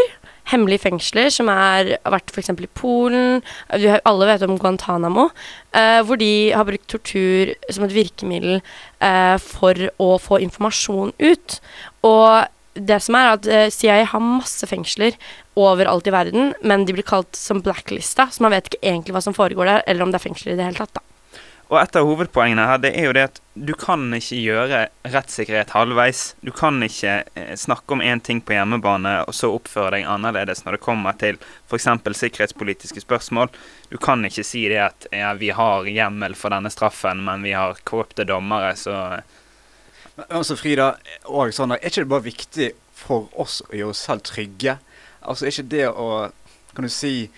hemmelige 0.52 0.84
fengsler 0.86 1.30
som 1.34 1.50
er, 1.52 1.96
har 2.04 2.14
vært 2.14 2.32
f.eks. 2.32 2.52
i 2.54 2.68
Polen. 2.78 3.42
Alle 3.70 4.28
vet 4.28 4.44
om 4.46 4.58
Guantánamo. 4.60 5.30
eh, 5.76 6.02
hvor 6.06 6.16
de 6.20 6.52
har 6.52 6.64
brukt 6.64 6.88
tortur 6.88 7.54
som 7.70 7.84
et 7.84 7.94
virkemiddel 7.94 8.60
eh, 9.00 9.36
for 9.42 9.88
å 10.02 10.10
få 10.22 10.40
informasjon 10.44 11.12
ut. 11.18 11.58
Og 12.06 12.46
det 12.76 13.00
som 13.02 13.16
er 13.18 13.32
at 13.32 13.48
eh, 13.48 13.68
CIA 13.72 14.04
har 14.12 14.24
masse 14.24 14.66
fengsler 14.68 15.16
overalt 15.56 16.06
i 16.06 16.14
verden, 16.14 16.54
men 16.62 16.84
de 16.84 16.96
blir 16.96 17.06
kalt 17.06 17.36
som 17.36 17.62
blacklista, 17.64 18.28
så 18.30 18.44
man 18.44 18.52
vet 18.52 18.68
ikke 18.68 18.84
egentlig 18.84 19.16
hva 19.16 19.24
som 19.24 19.36
foregår 19.36 19.70
der, 19.70 19.84
eller 19.86 20.04
om 20.04 20.12
det 20.12 20.20
er 20.20 20.28
fengsler 20.28 20.54
i 20.54 20.60
det 20.60 20.68
hele 20.68 20.82
tatt. 20.84 20.96
da. 20.98 21.15
Og 21.66 21.80
et 21.80 21.96
av 21.98 22.06
hovedpoengene 22.06 22.62
her 22.68 22.78
det 22.78 22.92
er 22.94 23.08
jo 23.08 23.14
det 23.16 23.22
at 23.26 23.38
du 23.58 23.72
kan 23.78 24.04
ikke 24.14 24.36
gjøre 24.38 24.82
rettssikkerhet 25.10 25.72
halvveis. 25.74 26.20
Du 26.46 26.52
kan 26.54 26.78
ikke 26.86 27.16
eh, 27.34 27.54
snakke 27.58 27.96
om 27.96 28.04
én 28.04 28.22
ting 28.22 28.38
på 28.38 28.54
hjemmebane 28.54 29.16
og 29.24 29.34
så 29.34 29.50
oppføre 29.50 29.96
deg 29.96 30.06
annerledes 30.06 30.62
når 30.62 30.76
det 30.76 30.84
kommer 30.84 31.18
til 31.18 31.40
f.eks. 31.66 31.88
sikkerhetspolitiske 32.20 33.02
spørsmål. 33.02 33.50
Du 33.90 33.98
kan 33.98 34.22
ikke 34.28 34.46
si 34.46 34.62
det 34.70 34.78
at 34.84 35.08
ja, 35.10 35.32
vi 35.34 35.50
har 35.50 35.90
hjemmel 35.90 36.38
for 36.38 36.54
denne 36.54 36.70
straffen, 36.70 37.24
men 37.26 37.42
vi 37.42 37.56
har 37.58 37.82
korrupte 37.82 38.28
dommere, 38.28 38.76
så 38.78 39.18
altså 40.28 40.54
Frida 40.56 40.92
og 41.26 41.50
Sander, 41.54 41.80
er 41.82 41.90
ikke 41.90 42.06
det 42.06 42.14
bare 42.14 42.28
viktig 42.30 42.72
for 42.96 43.26
oss 43.34 43.58
å 43.66 43.74
gjøre 43.74 43.96
oss 43.96 44.06
selv 44.06 44.22
trygge? 44.28 44.78
Altså 45.26 45.48
Er 45.48 45.56
ikke 45.56 45.70
det 45.74 45.86
å 45.90 46.08
kan 46.76 46.84
du 46.84 46.92
si, 46.92 47.30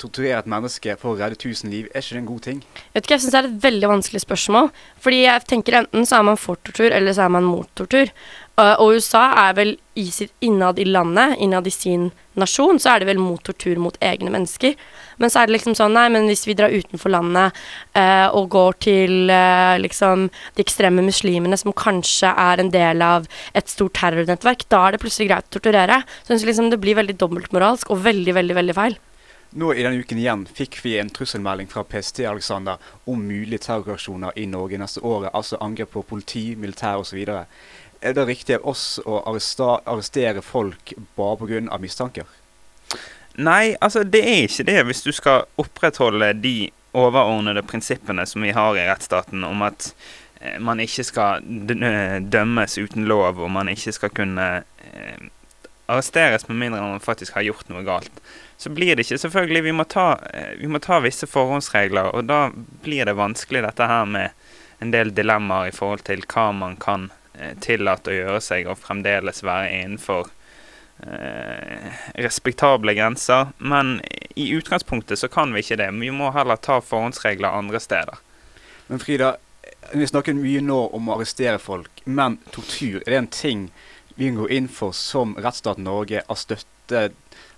torturere 0.00 0.40
et 0.42 0.50
menneske 0.50 0.96
for 1.00 1.14
å 1.14 1.18
redde 1.18 1.38
tusen 1.40 1.72
liv, 1.72 1.88
er 1.90 2.02
ikke 2.04 2.16
det 2.16 2.22
en 2.22 2.30
god 2.30 2.44
ting? 2.46 2.62
Vet 2.94 3.04
ikke, 3.04 3.16
jeg 3.16 3.24
syns 3.24 3.34
det 3.34 3.40
er 3.40 3.50
et 3.50 3.60
veldig 3.64 3.90
vanskelig 3.90 4.24
spørsmål. 4.24 4.72
Fordi 5.04 5.20
jeg 5.24 5.46
tenker 5.50 5.80
enten 5.82 6.08
så 6.08 6.18
er 6.18 6.26
man 6.30 6.40
for 6.40 6.60
tortur, 6.66 6.90
eller 6.90 7.16
så 7.16 7.26
er 7.26 7.36
man 7.36 7.46
mot 7.48 7.70
tortur. 7.78 8.12
Uh, 8.54 8.76
og 8.78 8.94
USA 8.94 9.24
er 9.48 9.54
vel 9.56 9.72
i 9.98 10.04
sitt 10.14 10.30
innad 10.46 10.78
i 10.78 10.84
landet, 10.86 11.32
innad 11.42 11.66
i 11.66 11.72
sin 11.74 12.12
nasjon, 12.38 12.78
så 12.78 12.92
er 12.92 13.02
det 13.02 13.08
vel 13.08 13.18
mot 13.18 13.42
tortur 13.42 13.80
mot 13.82 13.96
egne 13.98 14.30
mennesker. 14.30 14.76
Men 15.18 15.30
så 15.30 15.40
er 15.40 15.48
det 15.48 15.56
liksom 15.56 15.74
sånn, 15.78 15.94
nei, 15.96 16.04
men 16.14 16.28
hvis 16.30 16.44
vi 16.46 16.54
drar 16.58 16.74
utenfor 16.74 17.10
landet 17.14 17.58
eh, 17.98 18.26
og 18.30 18.48
går 18.54 18.78
til 18.86 19.30
eh, 19.30 19.74
liksom 19.82 20.28
de 20.54 20.62
ekstreme 20.62 21.02
muslimene 21.06 21.58
som 21.58 21.74
kanskje 21.74 22.30
er 22.30 22.62
en 22.62 22.70
del 22.74 23.02
av 23.06 23.26
et 23.58 23.70
stort 23.70 23.96
terrornettverk, 23.98 24.66
da 24.70 24.84
er 24.86 24.94
det 24.94 25.02
plutselig 25.02 25.30
greit 25.30 25.50
å 25.50 25.56
torturere. 25.58 26.02
Så 26.22 26.34
jeg 26.34 26.38
synes 26.38 26.48
liksom 26.52 26.70
det 26.70 26.82
blir 26.82 26.98
veldig 26.98 27.18
dobbeltmoralsk 27.22 27.90
og 27.90 28.02
veldig, 28.06 28.38
veldig, 28.38 28.58
veldig 28.62 28.78
feil. 28.78 28.98
Nå 29.54 29.68
i 29.70 29.82
denne 29.86 30.02
uken 30.02 30.18
igjen 30.18 30.40
fikk 30.50 30.80
vi 30.82 30.96
en 30.98 31.10
trusselmelding 31.14 31.68
fra 31.70 31.84
PST 31.86 32.24
Alexander, 32.26 32.80
om 33.06 33.20
mulige 33.22 33.62
terroraksjoner 33.68 34.34
i 34.34 34.48
Norge 34.50 34.80
neste 34.82 35.02
året, 35.06 35.30
altså 35.30 35.60
angrep 35.62 35.92
på 35.94 36.02
politi, 36.08 36.42
militær 36.58 36.98
osv. 37.04 37.20
Er 38.02 38.16
det 38.16 38.24
riktig 38.26 38.56
av 38.58 38.66
oss 38.72 38.98
å 39.06 39.20
arrestere 39.30 40.42
folk 40.42 40.96
bare 41.14 41.38
pga. 41.38 41.78
mistanker? 41.78 42.26
Nei, 43.34 43.76
altså 43.80 44.02
det 44.02 44.22
er 44.26 44.48
ikke 44.48 44.66
det 44.66 44.82
hvis 44.88 45.02
du 45.06 45.12
skal 45.14 45.46
opprettholde 45.58 46.32
de 46.38 46.70
overordnede 46.94 47.62
prinsippene 47.66 48.26
som 48.26 48.42
vi 48.42 48.52
har 48.54 48.74
i 48.78 48.86
rettsstaten 48.86 49.42
om 49.46 49.62
at 49.66 49.92
eh, 50.40 50.58
man 50.62 50.82
ikke 50.82 51.06
skal 51.06 51.42
eh, 51.42 52.18
dømmes 52.22 52.78
uten 52.78 53.06
lov, 53.06 53.38
og 53.38 53.50
man 53.50 53.70
ikke 53.70 53.94
skal 53.94 54.10
kunne 54.14 54.48
eh, 54.82 55.30
arresteres 55.86 56.48
med 56.48 56.58
mindre 56.58 56.82
man 56.82 57.02
faktisk 57.02 57.38
har 57.38 57.46
gjort 57.46 57.70
noe 57.70 57.82
galt. 57.86 58.22
Så 58.64 58.70
blir 58.70 58.96
det 58.96 59.04
ikke 59.04 59.18
Selvfølgelig, 59.18 59.60
vi 59.62 59.72
må 59.76 59.84
ta, 59.84 60.18
eh, 60.32 60.54
vi 60.56 60.68
må 60.72 60.78
ta 60.80 60.96
visse 61.04 61.26
forhåndsregler, 61.28 62.14
og 62.16 62.24
da 62.24 62.46
blir 62.80 63.04
det 63.04 63.12
vanskelig 63.18 63.60
dette 63.60 63.88
her 63.90 64.06
med 64.08 64.30
en 64.80 64.92
del 64.94 65.10
dilemmaer 65.12 65.68
i 65.68 65.74
forhold 65.76 66.06
til 66.06 66.22
hva 66.32 66.46
man 66.56 66.78
kan 66.80 67.10
eh, 67.36 67.52
tillate 67.60 68.08
å 68.08 68.14
gjøre 68.14 68.40
seg, 68.40 68.70
og 68.72 68.80
fremdeles 68.80 69.42
være 69.44 69.68
innenfor 69.82 70.30
eh, 71.04 71.92
respektable 72.24 72.94
grenser. 72.96 73.52
Men 73.58 73.98
i 74.32 74.46
utgangspunktet 74.56 75.20
så 75.20 75.28
kan 75.28 75.52
vi 75.52 75.60
ikke 75.60 75.82
det. 75.82 75.90
Vi 76.00 76.08
må 76.22 76.30
heller 76.32 76.56
ta 76.56 76.78
forhåndsregler 76.80 77.52
andre 77.60 77.82
steder. 77.84 78.22
Men 78.88 79.02
Frida, 79.04 79.34
vi 79.92 80.08
snakker 80.08 80.40
mye 80.40 80.64
nå 80.64 80.78
om 80.96 81.12
å 81.12 81.18
arrestere 81.18 81.60
folk, 81.60 82.00
men 82.08 82.40
tortur, 82.56 83.02
er 83.04 83.12
det 83.12 83.20
en 83.20 83.34
ting 83.42 83.68
vi 84.14 84.30
kan 84.30 84.40
gå 84.40 84.48
inn 84.56 84.72
for 84.72 84.96
som 84.96 85.36
rettstaten 85.36 85.84
Norge 85.84 86.24
av 86.24 86.40
støtte 86.40 87.10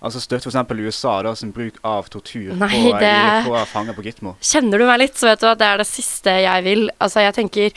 Altså 0.02 0.20
støtt 0.20 0.44
f.eks. 0.44 0.56
USA 0.76 1.22
da, 1.24 1.34
sin 1.34 1.52
bruk 1.56 1.78
av 1.84 2.08
tortur 2.12 2.52
Nei, 2.54 2.68
på, 2.92 2.98
det- 3.00 3.12
i- 3.12 3.44
på 3.48 3.60
fanger 3.72 3.94
på 3.96 4.02
Gitmo? 4.04 4.34
Kjenner 4.44 4.78
du 4.78 4.86
meg 4.86 4.98
litt, 5.00 5.14
så 5.16 5.30
vet 5.30 5.40
du 5.40 5.46
at 5.48 5.58
det 5.58 5.66
er 5.66 5.78
det 5.78 5.86
siste 5.88 6.34
jeg 6.44 6.64
vil. 6.66 6.90
Altså, 7.00 7.20
jeg 7.24 7.34
tenker 7.34 7.70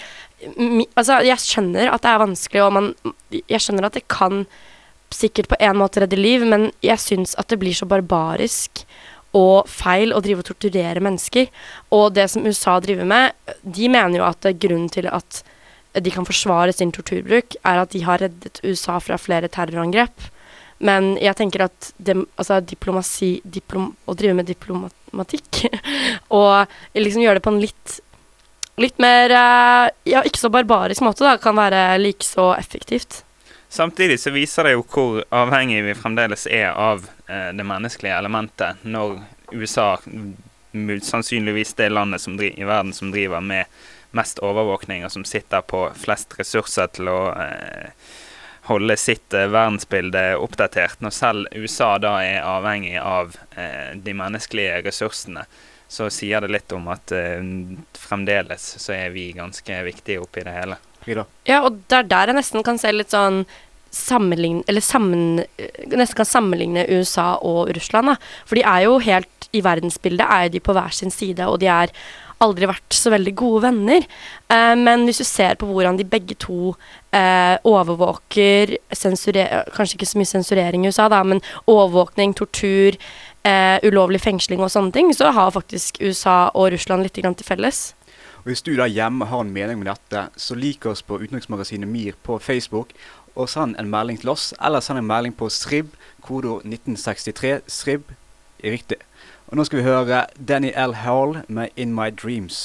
Altså, 0.96 1.18
jeg 1.28 1.36
skjønner 1.44 1.90
at 1.92 2.02
det 2.06 2.12
er 2.14 2.22
vanskelig, 2.22 2.62
og 2.64 2.74
man 2.74 2.94
Jeg 3.32 3.60
skjønner 3.60 3.86
at 3.90 3.94
det 3.98 4.06
kan 4.08 4.46
sikkert 5.12 5.48
på 5.50 5.58
en 5.60 5.76
måte 5.82 6.00
redde 6.04 6.16
liv, 6.20 6.44
men 6.46 6.68
jeg 6.86 7.00
syns 7.02 7.34
at 7.42 7.48
det 7.50 7.58
blir 7.60 7.74
så 7.74 7.88
barbarisk 7.90 8.84
og 9.34 9.68
feil 9.70 10.14
å 10.14 10.22
drive 10.22 10.44
og 10.44 10.46
torturere 10.52 11.02
mennesker. 11.02 11.48
Og 11.92 12.14
det 12.14 12.28
som 12.30 12.46
USA 12.46 12.80
driver 12.80 13.06
med, 13.10 13.34
de 13.64 13.88
mener 13.90 14.20
jo 14.20 14.26
at 14.28 14.46
grunnen 14.62 14.90
til 14.94 15.08
at 15.10 15.42
de 16.00 16.12
kan 16.14 16.26
forsvare 16.30 16.74
sin 16.78 16.92
torturbruk, 16.94 17.56
er 17.66 17.82
at 17.82 17.90
de 17.96 18.04
har 18.06 18.22
reddet 18.22 18.62
USA 18.64 19.00
fra 19.02 19.18
flere 19.18 19.50
terrorangrep. 19.50 20.30
Men 20.80 21.16
jeg 21.20 21.36
tenker 21.36 21.66
at 21.68 21.90
det, 21.98 22.16
altså 22.40 22.62
diplomasi 22.64 23.40
diplom, 23.44 23.92
Å 24.08 24.16
drive 24.16 24.38
med 24.38 24.48
diplomatikk 24.48 25.66
og 26.40 26.70
liksom 26.96 27.24
gjøre 27.26 27.40
det 27.40 27.48
på 27.48 27.56
en 27.56 27.64
litt 27.64 27.98
Litt 28.80 28.96
mer 29.04 29.34
eh, 29.36 29.90
Ja, 30.08 30.22
ikke 30.24 30.40
så 30.40 30.52
barbarisk 30.54 31.04
måte, 31.04 31.26
da, 31.28 31.36
kan 31.42 31.58
være 31.60 31.98
like 32.00 32.24
så 32.24 32.54
effektivt. 32.56 33.26
Samtidig 33.70 34.22
så 34.24 34.32
viser 34.32 34.66
det 34.66 34.78
jo 34.78 34.86
hvor 34.88 35.20
avhengig 35.36 35.82
vi 35.84 35.98
fremdeles 36.00 36.48
er 36.48 36.72
av 36.72 37.04
eh, 37.28 37.52
det 37.54 37.66
menneskelige 37.68 38.16
elementet 38.16 38.88
når 38.88 39.20
USA, 39.52 39.98
sannsynligvis 41.04 41.76
det 41.78 41.90
landet 41.92 42.24
som 42.24 42.38
dri 42.40 42.54
i 42.56 42.66
verden 42.66 42.96
som 42.96 43.12
driver 43.12 43.44
med 43.44 43.68
mest 44.16 44.40
overvåkning, 44.42 45.04
og 45.06 45.12
som 45.12 45.26
sitter 45.26 45.62
på 45.62 45.84
flest 45.98 46.34
ressurser 46.40 46.90
til 46.96 47.12
å 47.12 47.20
eh, 47.36 47.92
holde 48.70 48.98
sitt 48.98 49.34
eh, 49.34 49.50
verdensbilde 49.50 50.24
oppdatert. 50.40 51.02
Når 51.04 51.16
selv 51.16 51.58
USA 51.58 51.96
da 52.02 52.18
er 52.24 52.46
avhengig 52.46 52.98
av 53.02 53.36
eh, 53.58 53.96
de 53.98 54.16
menneskelige 54.18 54.84
ressursene, 54.86 55.46
så 55.90 56.10
sier 56.14 56.46
det 56.46 56.52
litt 56.54 56.76
om 56.76 56.86
at 56.94 57.14
eh, 57.16 57.42
fremdeles 57.98 58.68
så 58.82 58.94
er 58.94 59.10
vi 59.16 59.32
ganske 59.38 59.82
viktige 59.88 60.22
oppi 60.22 60.46
det 60.46 60.54
hele. 60.54 60.78
Ja, 61.48 61.64
og 61.64 61.82
det 61.90 62.04
er 62.04 62.10
der 62.12 62.32
jeg 62.32 62.38
nesten 62.38 62.66
kan 62.66 62.80
se 62.82 62.92
litt 62.94 63.16
sånn 63.16 63.46
sammenligne 63.96 64.62
Eller 64.70 64.84
sammen, 64.86 65.40
nesten 65.90 66.18
kan 66.20 66.28
sammenligne 66.28 66.84
USA 66.92 67.40
og 67.42 67.72
Russland, 67.74 68.12
da. 68.12 68.18
For 68.46 68.60
de 68.60 68.66
er 68.68 68.84
jo 68.86 69.00
helt 69.02 69.48
I 69.56 69.64
verdensbildet 69.66 70.30
er 70.30 70.52
de 70.54 70.62
på 70.62 70.76
hver 70.78 70.94
sin 70.94 71.10
side, 71.10 71.48
og 71.48 71.58
de 71.64 71.72
er 71.74 71.94
aldri 72.44 72.70
vært 72.70 72.96
så 72.96 73.12
veldig 73.14 73.34
gode 73.38 73.64
venner. 73.68 74.06
Eh, 74.52 74.76
men 74.80 75.06
hvis 75.08 75.22
du 75.22 75.28
ser 75.28 75.58
på 75.60 75.68
hvordan 75.70 76.00
de 76.00 76.08
begge 76.08 76.38
to 76.40 76.74
eh, 77.16 77.56
overvåker 77.68 78.78
Kanskje 78.90 79.98
ikke 79.98 80.08
så 80.08 80.20
mye 80.20 80.30
sensurering 80.30 80.86
i 80.86 80.92
USA, 80.92 81.08
da, 81.12 81.22
men 81.24 81.44
overvåkning, 81.70 82.36
tortur, 82.38 82.98
eh, 83.48 83.78
ulovlig 83.86 84.22
fengsling 84.24 84.64
og 84.64 84.72
sånne 84.74 84.96
ting, 84.96 85.14
så 85.16 85.34
har 85.36 85.56
faktisk 85.56 86.02
USA 86.02 86.50
og 86.54 86.72
Russland 86.74 87.06
litt 87.06 87.16
til 87.20 87.48
felles. 87.48 87.94
Og 88.40 88.52
Hvis 88.52 88.64
du 88.64 88.76
da 88.78 88.88
hjemme 88.88 89.28
har 89.28 89.42
en 89.44 89.54
mening 89.54 89.82
med 89.82 89.92
dette, 89.92 90.30
så 90.40 90.56
lik 90.56 90.86
oss 90.86 91.02
på 91.04 91.20
Utenriksmagasinet 91.20 91.90
MIR 91.90 92.16
på 92.24 92.40
Facebook, 92.40 92.94
og 93.36 93.50
send 93.50 93.76
en 93.80 93.90
melding 93.92 94.20
til 94.20 94.32
oss, 94.34 94.54
eller 94.62 94.84
send 94.84 95.00
en 95.00 95.08
melding 95.08 95.36
på 95.36 95.50
SRIB, 95.50 95.92
kodo 96.22 96.60
1963, 96.64 97.62
SRIB, 97.68 98.12
riktig. 98.64 98.98
Og 99.50 99.58
nå 99.58 99.64
skal 99.66 99.80
vi 99.80 99.84
høre 99.84 100.26
Danny 100.48 100.70
L. 100.78 100.92
Hall 100.94 101.40
med 101.48 101.68
In 101.76 101.94
My 101.94 102.12
Dreams. 102.24 102.58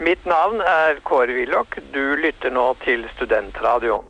Mitt 0.00 0.26
navn 0.26 0.58
er 0.58 0.98
Kåre 1.06 1.36
Willoch. 1.36 1.76
Du 1.94 2.16
lytter 2.18 2.50
nå 2.50 2.64
til 2.82 3.06
Studentradioen. 3.14 4.08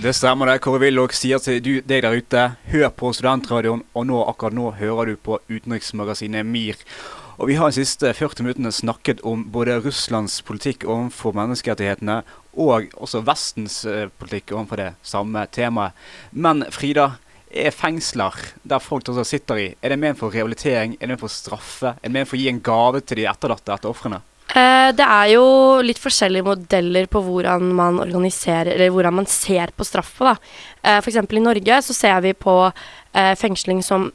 Det 0.00 0.14
stemmer 0.16 0.48
det. 0.48 0.62
Kåre 0.64 0.80
Willoch 0.86 1.12
sier 1.12 1.44
til 1.44 1.60
du, 1.60 1.70
deg 1.84 2.00
der 2.06 2.16
ute, 2.16 2.46
hør 2.72 2.88
på 2.96 3.12
Studentradioen, 3.12 3.84
og 3.92 4.08
nå, 4.08 4.24
akkurat 4.24 4.56
nå 4.56 4.70
hører 4.80 5.12
du 5.12 5.20
på 5.20 5.36
Utenriksmagasinet 5.52 6.48
MIR. 6.48 6.80
Og 7.36 7.50
vi 7.50 7.58
har 7.60 7.68
de 7.68 7.76
siste 7.84 8.14
40 8.16 8.46
minuttene 8.46 8.72
snakket 8.72 9.20
om 9.20 9.42
både 9.52 9.76
Russlands 9.84 10.38
politikk 10.40 10.86
overfor 10.88 11.36
menneskerettighetene, 11.36 12.22
og 12.56 12.92
også 12.96 13.22
Vestens 13.26 13.82
eh, 13.88 14.08
politikk 14.18 14.54
overfor 14.54 14.80
det 14.80 14.90
samme 15.06 15.46
temaet. 15.52 15.96
Men 16.32 16.64
Frida, 16.74 17.12
er 17.56 17.70
fengsler 17.72 18.34
der 18.66 18.82
folk 18.82 19.06
også 19.08 19.22
sitter 19.24 19.60
i, 19.62 19.66
er 19.80 19.92
det 19.92 20.00
ment 20.02 20.18
for 20.18 20.34
rehabilitering, 20.34 20.96
er 20.96 21.06
det 21.06 21.14
ment 21.14 21.22
for 21.22 21.32
straffe, 21.32 21.94
er 21.94 22.08
det 22.08 22.12
ment 22.12 22.28
for 22.28 22.36
å 22.36 22.40
gi 22.42 22.50
en 22.50 22.64
gave 22.64 23.00
til 23.06 23.22
de 23.22 23.28
etterlatte 23.30 23.72
etter 23.72 23.92
ofrene? 23.92 24.18
Eh, 24.50 24.90
det 24.96 25.06
er 25.06 25.30
jo 25.32 25.46
litt 25.84 26.00
forskjellige 26.02 26.46
modeller 26.46 27.08
på 27.10 27.22
hvordan 27.22 27.70
man 27.78 28.00
organiserer, 28.02 28.74
eller 28.74 28.92
hvordan 28.92 29.20
man 29.22 29.30
ser 29.30 29.72
på 29.76 29.86
straffa. 29.86 30.36
F.eks. 30.36 30.90
Eh, 30.90 31.10
eksempel 31.14 31.40
i 31.40 31.46
Norge 31.46 31.80
så 31.86 31.96
ser 31.96 32.20
vi 32.26 32.34
på 32.36 32.56
fengsling 33.40 33.80
som 33.84 34.10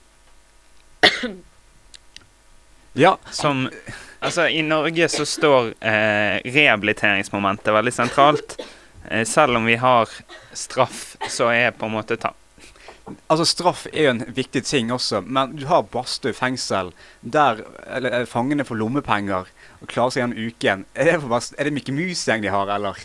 Ja. 2.93 3.17
Som 3.31 3.69
Altså, 4.21 4.45
I 4.53 4.61
Norge 4.61 5.07
så 5.09 5.25
står 5.25 5.71
eh, 5.81 6.37
rehabiliteringsmomentet 6.53 7.73
veldig 7.73 7.93
sentralt. 7.95 8.57
Eh, 9.09 9.23
selv 9.25 9.57
om 9.57 9.65
vi 9.65 9.75
har 9.81 10.09
straff, 10.53 11.15
så 11.29 11.49
er 11.53 11.71
på 11.73 11.89
en 11.89 11.95
måte 11.97 12.19
ta 12.21 12.35
Altså 13.27 13.43
Straff 13.49 13.87
er 13.91 14.03
jo 14.05 14.11
en 14.13 14.21
viktig 14.37 14.61
ting 14.63 14.91
også, 14.93 15.23
men 15.25 15.55
du 15.57 15.65
har 15.67 15.81
Bastøy 15.91 16.31
fengsel 16.37 16.91
der 17.25 17.63
eller, 17.89 18.13
eh, 18.21 18.27
fangene 18.29 18.63
får 18.63 18.77
lommepenger 18.79 19.49
og 19.81 19.87
klarer 19.89 20.13
seg 20.13 20.21
gjennom 20.21 20.45
uken. 20.47 20.85
Er 20.95 21.09
det, 21.09 21.15
Bast- 21.27 21.57
er 21.57 21.67
det 21.67 21.73
Mikke 21.75 21.91
Mus-gjeng 21.97 22.45
de 22.45 22.53
har, 22.53 22.69
eller? 22.71 23.01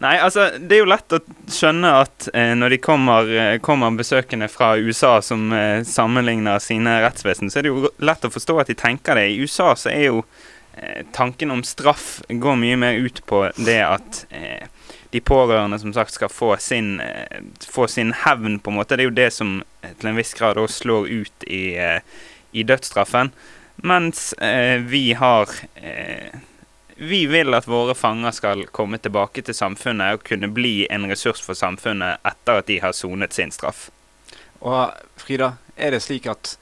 Nei, 0.00 0.14
altså, 0.16 0.46
det 0.56 0.78
er 0.78 0.80
jo 0.80 0.88
lett 0.88 1.12
å 1.12 1.18
skjønne 1.52 1.88
at 2.00 2.30
eh, 2.32 2.54
når 2.56 2.72
de 2.72 2.76
kommer, 2.80 3.26
eh, 3.36 3.58
kommer 3.60 3.92
besøkende 3.98 4.46
fra 4.48 4.70
USA 4.80 5.18
som 5.20 5.50
eh, 5.52 5.82
sammenligner 5.84 6.62
sine 6.64 6.94
rettsvesen, 7.04 7.52
så 7.52 7.60
er 7.60 7.66
det 7.66 7.72
jo 7.74 7.90
lett 8.00 8.24
å 8.24 8.32
forstå 8.32 8.56
at 8.62 8.72
de 8.72 8.78
tenker 8.80 9.20
det. 9.20 9.26
I 9.28 9.44
USA 9.44 9.74
så 9.76 9.92
er 9.92 10.06
jo 10.06 10.22
eh, 10.72 11.04
tanken 11.12 11.52
om 11.52 11.60
straff 11.68 12.22
går 12.32 12.58
mye 12.62 12.80
mer 12.80 12.96
ut 12.96 13.20
på 13.28 13.42
det 13.60 13.76
at 13.84 14.24
eh, 14.32 14.72
de 15.12 15.20
pårørende 15.20 15.76
som 15.84 15.92
sagt 15.92 16.16
skal 16.16 16.32
få 16.32 16.54
sin, 16.64 16.94
eh, 17.04 17.44
få 17.68 17.84
sin 17.84 18.16
hevn, 18.24 18.56
på 18.56 18.72
en 18.72 18.80
måte. 18.80 18.96
Det 18.96 19.04
er 19.04 19.12
jo 19.12 19.18
det 19.20 19.30
som 19.36 19.58
til 19.84 20.14
en 20.14 20.16
viss 20.16 20.32
grad 20.38 20.56
også 20.56 20.86
slår 20.86 21.12
ut 21.12 21.44
i, 21.44 21.64
i 22.56 22.64
dødsstraffen. 22.64 23.34
Mens 23.84 24.30
vi 24.88 25.10
har 25.16 25.52
Vi 27.02 27.26
vil 27.26 27.54
at 27.56 27.64
våre 27.64 27.94
fanger 27.96 28.34
skal 28.36 28.66
komme 28.76 28.98
tilbake 29.00 29.40
til 29.40 29.56
samfunnet 29.56 30.18
og 30.18 30.24
kunne 30.28 30.50
bli 30.52 30.84
en 30.92 31.06
ressurs 31.08 31.40
for 31.40 31.56
samfunnet 31.56 32.20
etter 32.28 32.60
at 32.60 32.66
de 32.68 32.76
har 32.82 32.92
sonet 32.92 33.32
sin 33.32 33.48
straff. 33.56 33.86
Og 34.60 34.92
Frida, 35.16 35.54
er 35.80 35.96
det 35.96 36.02
slik 36.04 36.28
at 36.28 36.58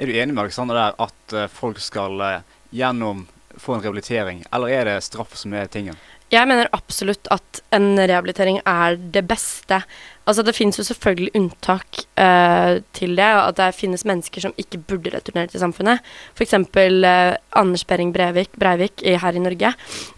Er 0.00 0.08
du 0.08 0.16
enig 0.16 0.34
med 0.34 0.42
Alexander 0.42 0.74
der 0.74 0.96
at 1.04 1.32
eh, 1.36 1.46
folk 1.46 1.78
skal 1.78 2.20
eh, 2.20 2.40
gjennom 2.74 3.26
få 3.54 3.76
en 3.76 3.82
rehabilitering, 3.84 4.40
eller 4.50 4.72
er 4.74 4.88
det 4.88 5.04
straff 5.06 5.36
som 5.38 5.52
er 5.54 5.68
tingen? 5.70 5.94
Jeg 6.32 6.48
mener 6.48 6.70
absolutt 6.72 7.28
at 7.32 7.60
en 7.76 7.92
rehabilitering 8.00 8.58
er 8.66 8.96
det 8.96 9.22
beste. 9.28 9.82
Altså 10.26 10.42
Det 10.42 10.54
finnes 10.56 10.78
jo 10.78 10.84
selvfølgelig 10.84 11.34
unntak 11.36 12.00
uh, 12.18 12.80
til 12.96 13.12
det, 13.16 13.28
og 13.36 13.48
at 13.52 13.58
det 13.60 13.74
finnes 13.76 14.06
mennesker 14.08 14.40
som 14.40 14.56
ikke 14.58 14.80
burde 14.88 15.12
returnere 15.12 15.52
til 15.52 15.60
samfunnet. 15.60 16.00
F.eks. 16.34 16.54
Uh, 16.54 17.36
Anders 17.52 17.84
Behring 17.84 18.14
Breivik, 18.14 18.50
Breivik 18.58 19.04
i, 19.04 19.18
her 19.20 19.36
i 19.36 19.44
Norge. 19.44 19.74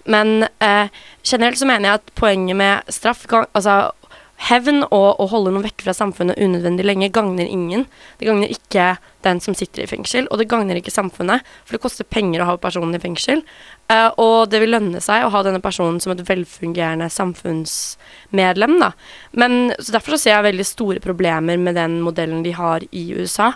Men 0.06 0.46
uh, 0.62 0.88
generelt 1.26 1.58
så 1.58 1.66
mener 1.66 1.90
jeg 1.90 2.00
at 2.00 2.14
poenget 2.14 2.56
med 2.56 2.94
straff 2.94 3.26
altså 3.52 3.90
Hevn 4.36 4.82
og 4.84 5.20
å 5.22 5.26
holde 5.32 5.52
noen 5.54 5.64
vekk 5.64 5.86
fra 5.86 5.94
samfunnet 5.96 6.36
unødvendig 6.36 6.84
lenge 6.84 7.08
gagner 7.14 7.48
ingen. 7.48 7.86
Det 8.20 8.28
gagner 8.28 8.52
ikke 8.52 8.90
den 9.24 9.40
som 9.42 9.56
sitter 9.56 9.86
i 9.86 9.88
fengsel, 9.90 10.28
og 10.30 10.38
det 10.38 10.48
gagner 10.50 10.78
ikke 10.78 10.92
samfunnet, 10.92 11.46
for 11.64 11.76
det 11.76 11.82
koster 11.82 12.08
penger 12.08 12.44
å 12.44 12.50
ha 12.50 12.58
personen 12.60 12.94
i 12.98 13.00
fengsel. 13.02 13.42
Uh, 13.88 14.10
og 14.20 14.36
det 14.52 14.60
vil 14.62 14.74
lønne 14.76 15.00
seg 15.02 15.24
å 15.24 15.32
ha 15.32 15.42
denne 15.46 15.62
personen 15.64 15.98
som 16.02 16.12
et 16.12 16.22
velfungerende 16.28 17.08
samfunnsmedlem, 17.12 18.76
da. 18.82 18.92
Men 19.32 19.72
så 19.80 19.96
derfor 19.96 20.16
så 20.16 20.22
ser 20.26 20.36
jeg 20.36 20.48
veldig 20.50 20.68
store 20.68 21.04
problemer 21.04 21.56
med 21.60 21.78
den 21.80 22.00
modellen 22.04 22.44
de 22.44 22.52
har 22.56 22.84
i 22.92 23.08
USA. 23.16 23.54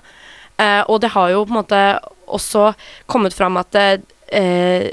Uh, 0.56 0.82
og 0.88 1.02
det 1.04 1.12
har 1.12 1.34
jo 1.34 1.44
på 1.44 1.54
en 1.54 1.60
måte 1.60 1.84
også 2.30 2.70
kommet 3.10 3.34
fram 3.34 3.58
at 3.58 3.76
eh, 4.30 4.90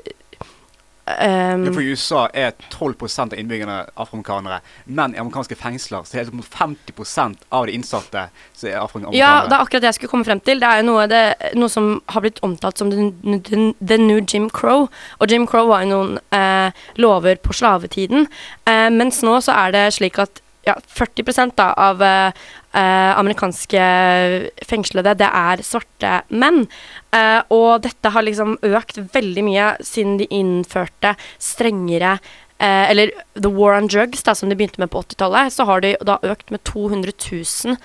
um, 1.08 1.66
Ja, 1.66 1.74
for 1.74 1.82
I 1.82 1.92
USA 1.94 2.28
er 2.34 2.56
12% 2.74 3.34
av 3.34 3.40
innbyggerne 3.40 3.78
afroamerikanere. 3.96 4.60
Men 4.86 5.16
i 5.16 5.22
amerikanske 5.22 5.58
fengsler 5.60 6.08
så 6.08 6.20
er 6.20 6.28
det 6.28 6.36
mot 6.38 6.48
50% 6.48 7.48
av 7.50 7.68
de 7.68 7.76
innsatte 7.78 8.28
som 8.54 8.70
er 8.70 8.80
afroamerikanere. 8.82 9.20
Ja, 9.20 9.46
det 9.48 9.56
er 9.58 9.66
akkurat 9.66 9.86
det 9.86 9.92
jeg 9.92 10.00
skulle 10.00 10.14
komme 10.16 10.28
frem 10.28 10.42
til. 10.44 10.62
Det 10.64 10.70
er 10.70 10.82
jo 10.82 10.90
noe, 10.90 11.06
det, 11.12 11.24
noe 11.60 11.72
som 11.72 11.94
har 12.14 12.26
blitt 12.26 12.42
omtalt 12.46 12.82
som 12.82 12.92
the 12.92 14.00
new 14.02 14.20
Jim 14.22 14.50
Crow. 14.50 14.88
Og 15.20 15.32
Jim 15.32 15.48
Crow 15.50 15.72
var 15.72 15.86
jo 15.86 15.94
noen 15.94 16.18
eh, 16.36 16.84
lover 17.00 17.40
på 17.42 17.56
slavetiden. 17.56 18.28
Eh, 18.68 18.90
mens 18.94 19.24
nå 19.26 19.40
så 19.44 19.56
er 19.68 19.76
det 19.76 19.88
slik 19.98 20.20
at 20.22 20.44
ja, 20.68 20.76
40 20.88 21.54
da, 21.58 21.72
av 21.74 22.02
eh, 22.04 22.32
amerikanske 23.18 23.84
fengslede, 24.68 25.16
det 25.20 25.30
er 25.30 25.64
svarte 25.66 26.22
menn. 26.30 26.66
Eh, 27.16 27.40
og 27.54 27.86
dette 27.88 28.12
har 28.14 28.26
liksom 28.28 28.58
økt 28.62 29.00
veldig 29.16 29.46
mye 29.48 29.72
siden 29.86 30.20
de 30.22 30.30
innførte 30.36 31.16
strengere 31.40 32.18
Eh, 32.60 32.92
eller 32.92 33.12
The 33.42 33.50
War 33.54 33.78
on 33.78 33.88
Drugs, 33.88 34.24
da, 34.24 34.34
som 34.36 34.50
de 34.50 34.56
begynte 34.58 34.82
med 34.82 34.90
på 34.90 35.04
80-tallet, 35.04 35.54
så 35.54 35.66
har 35.70 35.84
de 35.86 35.92
da 36.02 36.18
økt 36.26 36.50
med 36.50 36.64
200 36.66 37.14
000 37.14 37.76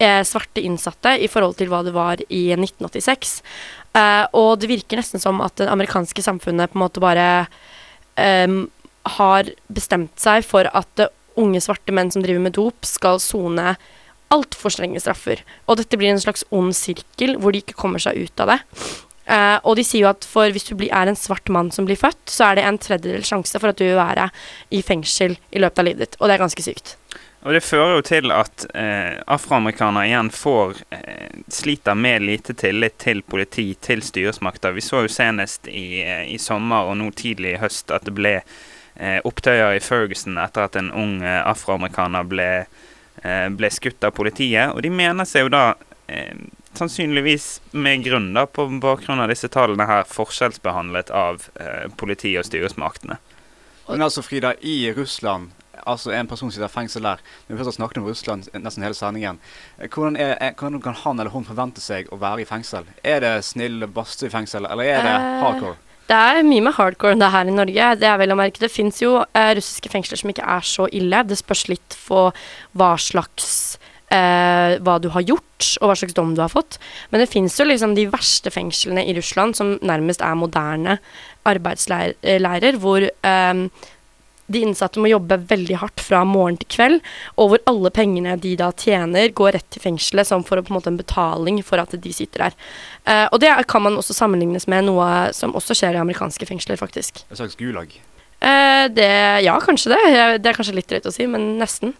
eh, 0.00 0.22
svarte 0.24 0.62
innsatte 0.64 1.18
i 1.20 1.28
forhold 1.28 1.58
til 1.58 1.68
hva 1.68 1.82
det 1.84 1.92
var 1.92 2.22
i 2.32 2.46
1986. 2.56 3.34
Eh, 3.92 4.24
og 4.32 4.54
det 4.62 4.70
virker 4.72 5.02
nesten 5.02 5.20
som 5.20 5.42
at 5.44 5.60
det 5.60 5.68
amerikanske 5.68 6.24
samfunnet 6.24 6.72
på 6.72 6.80
en 6.80 6.84
måte 6.86 7.02
bare 7.04 7.26
eh, 8.16 8.56
har 9.18 9.52
bestemt 9.68 10.16
seg 10.16 10.48
for 10.48 10.70
at 10.72 11.10
unge 11.40 11.62
svarte 11.64 11.94
menn 11.94 12.12
som 12.12 12.24
driver 12.24 12.42
med 12.44 12.56
dop, 12.58 12.86
skal 12.86 13.20
sone 13.22 13.76
altfor 14.32 14.72
strenge 14.72 15.00
straffer. 15.02 15.42
Og 15.68 15.78
dette 15.80 15.98
blir 16.00 16.12
en 16.12 16.22
slags 16.22 16.44
ond 16.54 16.72
sirkel 16.76 17.36
hvor 17.40 17.52
de 17.52 17.62
ikke 17.62 17.78
kommer 17.78 18.02
seg 18.02 18.20
ut 18.24 18.44
av 18.44 18.54
det. 18.54 18.60
Uh, 19.22 19.58
og 19.68 19.76
de 19.78 19.84
sier 19.86 20.02
jo 20.02 20.10
at 20.10 20.24
hvis 20.26 20.66
du 20.66 20.74
blir, 20.74 20.90
er 20.90 21.06
en 21.06 21.18
svart 21.18 21.46
mann 21.52 21.70
som 21.74 21.86
blir 21.86 22.00
født, 22.00 22.24
så 22.26 22.48
er 22.48 22.58
det 22.58 22.64
en 22.66 22.80
tredjedel 22.80 23.22
sjanse 23.26 23.60
for 23.60 23.70
at 23.70 23.78
du 23.78 23.84
vil 23.86 24.00
være 24.00 24.26
i 24.74 24.82
fengsel 24.82 25.36
i 25.52 25.62
løpet 25.62 25.82
av 25.82 25.88
livet 25.88 26.04
ditt. 26.04 26.18
Og 26.18 26.26
det 26.26 26.36
er 26.36 26.42
ganske 26.42 26.64
sykt. 26.64 26.96
Og 27.42 27.56
det 27.56 27.64
fører 27.66 27.96
jo 27.96 28.02
til 28.06 28.30
at 28.30 28.64
eh, 28.78 29.18
afroamerikanere 29.34 30.06
igjen 30.06 30.28
får 30.30 30.76
eh, 30.94 31.40
sliter 31.50 31.96
med 31.98 32.22
lite 32.22 32.54
tillit 32.54 33.00
til 33.02 33.22
politi, 33.26 33.72
til 33.82 34.02
styresmakter. 34.06 34.74
Vi 34.76 34.84
så 34.84 35.02
jo 35.02 35.10
senest 35.10 35.66
i, 35.66 36.04
eh, 36.04 36.22
i 36.30 36.38
sommer 36.38 36.86
og 36.86 37.00
nå 37.00 37.10
tidlig 37.18 37.56
i 37.56 37.62
høst 37.64 37.90
at 37.90 38.06
det 38.06 38.14
ble 38.14 38.36
opptøyer 39.24 39.76
i 39.76 39.82
Ferguson 39.82 40.38
etter 40.38 40.68
at 40.68 40.78
en 40.78 40.92
ung 40.94 41.20
eh, 41.22 41.40
afroamerikaner 41.48 42.26
ble, 42.28 42.50
eh, 43.22 43.46
ble 43.50 43.70
skutt 43.72 44.04
av 44.06 44.14
politiet. 44.16 44.74
Og 44.74 44.82
de 44.84 44.92
mener 44.92 45.28
seg 45.28 45.46
jo 45.46 45.54
da 45.54 45.64
sannsynligvis 46.76 47.60
med 47.72 48.04
grunn 48.04 48.32
da, 48.34 48.46
på 48.46 48.66
bakgrunn 48.80 49.20
av 49.20 49.30
disse 49.32 49.48
tallene 49.52 49.86
her, 49.88 50.04
forskjellsbehandlet 50.08 51.12
av 51.14 51.48
eh, 51.60 51.88
politiet 51.96 52.42
og 52.42 52.48
styresmaktene. 52.48 53.18
Men 53.88 54.04
altså, 54.06 54.22
Frida, 54.24 54.54
i 54.60 54.92
Russland 54.96 55.52
altså 55.82 56.12
en 56.14 56.28
person 56.30 56.52
sitter 56.52 56.68
i 56.68 56.72
fengsel 56.72 57.06
der. 57.06 57.22
Vi 57.46 57.56
har 57.58 57.70
snakket 57.74 57.98
om 57.98 58.06
Russland 58.06 58.48
nesten 58.54 58.84
hele 58.84 58.94
sendingen, 58.94 59.40
hvordan, 59.78 60.16
er, 60.16 60.36
er, 60.38 60.52
hvordan 60.58 60.82
kan 60.84 60.94
han 61.02 61.20
eller 61.20 61.34
hun 61.34 61.46
forvente 61.48 61.82
seg 61.82 62.10
å 62.12 62.20
være 62.22 62.44
i 62.44 62.48
fengsel? 62.48 62.86
Er 63.02 63.22
det 63.24 63.32
snill 63.46 63.82
badstue 63.90 64.30
i 64.30 64.34
fengsel, 64.34 64.68
eller 64.70 64.84
er 64.84 65.02
det 65.02 65.16
Eh, 65.16 65.40
hardcore? 65.42 65.76
Det 66.12 66.18
er 66.20 66.44
mye 66.44 66.60
mer 66.60 66.74
hardcore 66.76 67.14
enn 67.14 67.22
det 67.22 67.28
er 67.30 67.32
her 67.32 67.48
i 67.48 67.54
Norge. 67.56 67.84
Det 68.02 68.08
er 68.08 68.18
vel 68.20 68.34
å 68.34 68.36
merke. 68.36 68.60
Det 68.60 68.68
fins 68.68 68.98
jo 69.00 69.14
eh, 69.22 69.52
russiske 69.56 69.88
fengsler 69.88 70.20
som 70.20 70.28
ikke 70.28 70.44
er 70.44 70.66
så 70.68 70.84
ille. 70.92 71.22
Det 71.24 71.38
spørs 71.40 71.64
litt 71.70 71.96
på 72.04 72.26
hva 72.76 72.90
slags 73.00 73.78
eh, 74.12 74.76
hva 74.84 74.98
du 75.00 75.08
har 75.14 75.24
gjort, 75.24 75.70
og 75.80 75.88
hva 75.88 75.96
slags 75.96 76.16
dom 76.18 76.34
du 76.36 76.42
har 76.44 76.52
fått. 76.52 76.76
Men 77.08 77.22
det 77.22 77.30
fins 77.32 77.56
jo 77.56 77.64
liksom 77.64 77.96
de 77.96 78.04
verste 78.12 78.52
fengslene 78.52 79.06
i 79.08 79.16
Russland, 79.16 79.56
som 79.56 79.78
nærmest 79.80 80.20
er 80.20 80.36
moderne 80.36 80.98
arbeidsleirer, 81.48 82.80
hvor 82.82 83.08
eh, 83.08 83.64
de 84.52 84.62
innsatte 84.66 85.00
må 85.02 85.10
jobbe 85.10 85.40
veldig 85.50 85.78
hardt 85.82 86.02
fra 86.04 86.22
morgen 86.28 86.58
til 86.60 86.70
kveld, 86.76 87.00
og 87.40 87.52
hvor 87.52 87.64
alle 87.70 87.92
pengene 87.94 88.36
de 88.40 88.54
da 88.60 88.70
tjener, 88.76 89.32
går 89.34 89.56
rett 89.58 89.68
til 89.72 89.84
fengselet 89.84 90.28
som 90.28 90.44
for 90.46 90.60
å, 90.60 90.66
på 90.66 90.72
en 90.72 90.78
måte 90.78 90.92
en 90.92 91.00
betaling 91.00 91.62
for 91.66 91.82
at 91.82 91.94
de 91.96 92.14
sitter 92.14 92.46
der. 92.46 92.56
Eh, 93.04 93.26
og 93.30 93.40
det 93.42 93.52
kan 93.70 93.84
man 93.84 93.98
også 94.00 94.16
sammenlignes 94.16 94.68
med 94.70 94.88
noe 94.88 95.08
som 95.36 95.56
også 95.58 95.76
skjer 95.78 95.98
i 95.98 96.02
amerikanske 96.02 96.48
fengsler, 96.48 96.80
faktisk. 96.80 97.24
En 97.30 97.40
slags 97.40 97.58
gulag? 97.60 97.94
Eh, 98.42 98.86
det, 98.92 99.10
ja, 99.46 99.58
kanskje 99.62 99.94
det. 99.94 100.00
Det 100.42 100.50
er 100.50 100.56
kanskje 100.56 100.78
litt 100.78 100.90
drøyt 100.90 101.06
å 101.06 101.14
si, 101.14 101.28
men 101.30 101.54
nesten. 101.60 101.94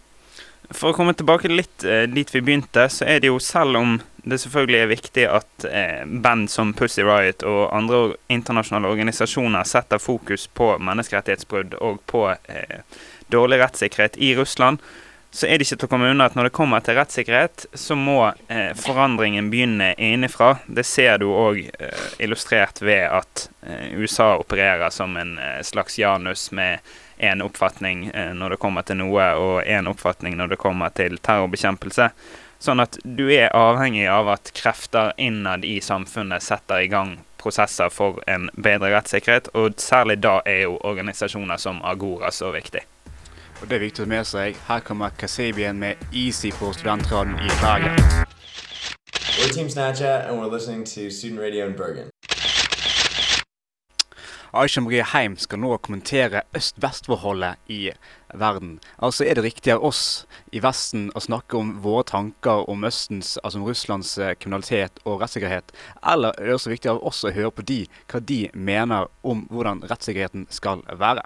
For 0.72 0.90
å 0.90 0.96
komme 0.96 1.14
tilbake 1.16 1.50
litt 1.50 1.84
eh, 1.84 2.06
dit 2.10 2.28
vi 2.32 2.42
begynte, 2.42 2.88
så 2.90 3.06
er 3.08 3.22
det 3.22 3.30
jo 3.30 3.38
selv 3.42 3.78
om 3.78 3.98
det 4.22 4.38
selvfølgelig 4.38 4.78
er 4.78 4.90
viktig 4.90 5.24
at 5.26 5.64
eh, 5.66 6.02
band 6.06 6.50
som 6.50 6.72
Pussy 6.78 7.02
Riot 7.02 7.42
og 7.48 7.62
andre 7.74 8.02
internasjonale 8.30 8.90
organisasjoner 8.94 9.66
setter 9.66 9.98
fokus 9.98 10.46
på 10.46 10.76
menneskerettighetsbrudd 10.78 11.74
og 11.80 11.98
på 12.06 12.28
eh, 12.30 12.82
dårlig 13.32 13.58
rettssikkerhet 13.62 14.20
i 14.22 14.34
Russland, 14.38 14.78
så 15.34 15.46
er 15.46 15.56
det 15.56 15.64
ikke 15.64 15.78
til 15.80 15.88
å 15.88 15.90
komme 15.94 16.10
unna 16.12 16.26
at 16.28 16.34
når 16.36 16.50
det 16.50 16.56
kommer 16.58 16.82
til 16.84 16.98
rettssikkerhet, 16.98 17.64
så 17.72 17.96
må 17.96 18.18
eh, 18.52 18.74
forandringen 18.76 19.48
begynne 19.50 19.94
innenfra. 19.96 20.58
Det 20.66 20.84
ser 20.84 21.22
du 21.22 21.30
òg 21.32 21.62
eh, 21.64 22.02
illustrert 22.20 22.82
ved 22.84 23.06
at 23.08 23.46
eh, 23.64 23.94
USA 23.96 24.34
opererer 24.36 24.92
som 24.92 25.16
en 25.16 25.38
eh, 25.40 25.62
slags 25.64 25.96
Janus 25.98 26.50
med 26.52 26.84
én 27.22 27.40
oppfatning 27.44 28.08
når 28.34 28.56
det 28.56 28.56
kommer 28.58 28.82
til 28.82 28.96
noe, 28.98 29.26
og 29.38 29.60
én 29.62 29.86
oppfatning 29.86 30.34
når 30.34 30.48
det 30.52 30.56
kommer 30.58 30.90
til 30.90 31.20
terrorbekjempelse. 31.22 32.08
Sånn 32.62 32.78
at 32.78 32.94
du 33.02 33.24
er 33.34 33.50
avhengig 33.58 34.04
av 34.06 34.28
at 34.36 34.52
krefter 34.54 35.10
innad 35.18 35.64
i 35.66 35.80
samfunnet 35.82 36.44
setter 36.46 36.84
i 36.84 36.90
gang 36.92 37.16
prosesser 37.42 37.90
for 37.90 38.20
en 38.30 38.46
bedre 38.54 38.92
rettssikkerhet, 38.92 39.50
og 39.58 39.80
særlig 39.82 40.20
da 40.22 40.36
er 40.46 40.68
jo 40.68 40.76
organisasjoner 40.86 41.58
som 41.58 41.82
Agora 41.82 42.30
så 42.30 42.52
viktig. 42.54 42.84
Og 43.58 43.66
det 43.66 43.80
er 43.80 43.82
viktig 43.88 44.04
å 44.04 44.06
ta 44.06 44.12
med 44.14 44.30
seg. 44.30 44.62
Her 44.68 44.86
kommer 44.86 45.10
Kasabien 45.18 45.82
med 45.82 46.06
Easy 46.14 46.54
på 46.54 46.70
Studentradioen 46.76 47.42
i 47.42 47.50
Bergen. 47.58 47.98
We're 49.40 49.50
Team 49.50 49.66
Snapchat, 49.66 50.28
and 50.28 50.38
we're 50.38 50.46
listening 50.46 50.84
to 50.84 51.10
Student 51.10 51.40
Radio 51.40 51.66
in 51.66 51.74
Bergen. 51.74 52.12
Aisha 54.52 54.82
Marie 54.84 55.00
Heim 55.00 55.38
skal 55.40 55.62
nå 55.62 55.78
kommentere 55.80 56.42
øst-vest-forholdet 56.52 57.56
i 57.72 57.94
verden. 58.36 58.74
Altså 58.98 59.24
Er 59.24 59.38
det 59.38 59.44
riktig 59.46 59.72
av 59.72 59.84
oss 59.88 60.26
i 60.52 60.60
Vesten 60.60 61.06
å 61.16 61.22
snakke 61.24 61.56
om 61.56 61.70
våre 61.80 62.04
tanker 62.10 62.68
om 62.68 62.84
Østens, 62.84 63.38
altså 63.40 63.62
om 63.62 63.64
Russlands 63.64 64.18
eh, 64.18 64.34
kriminalitet 64.36 65.00
og 65.06 65.22
rettssikkerhet, 65.22 65.72
eller 66.04 66.36
er 66.36 66.50
det 66.50 66.58
også 66.58 66.74
viktig 66.74 66.92
av 66.92 67.00
oss 67.00 67.24
å 67.24 67.32
høre 67.32 67.54
på 67.56 67.64
de, 67.64 67.78
hva 68.12 68.20
de 68.20 68.42
mener 68.52 69.08
om 69.24 69.46
hvordan 69.48 69.86
rettssikkerheten 69.88 70.44
skal 70.52 70.84
være? 71.00 71.24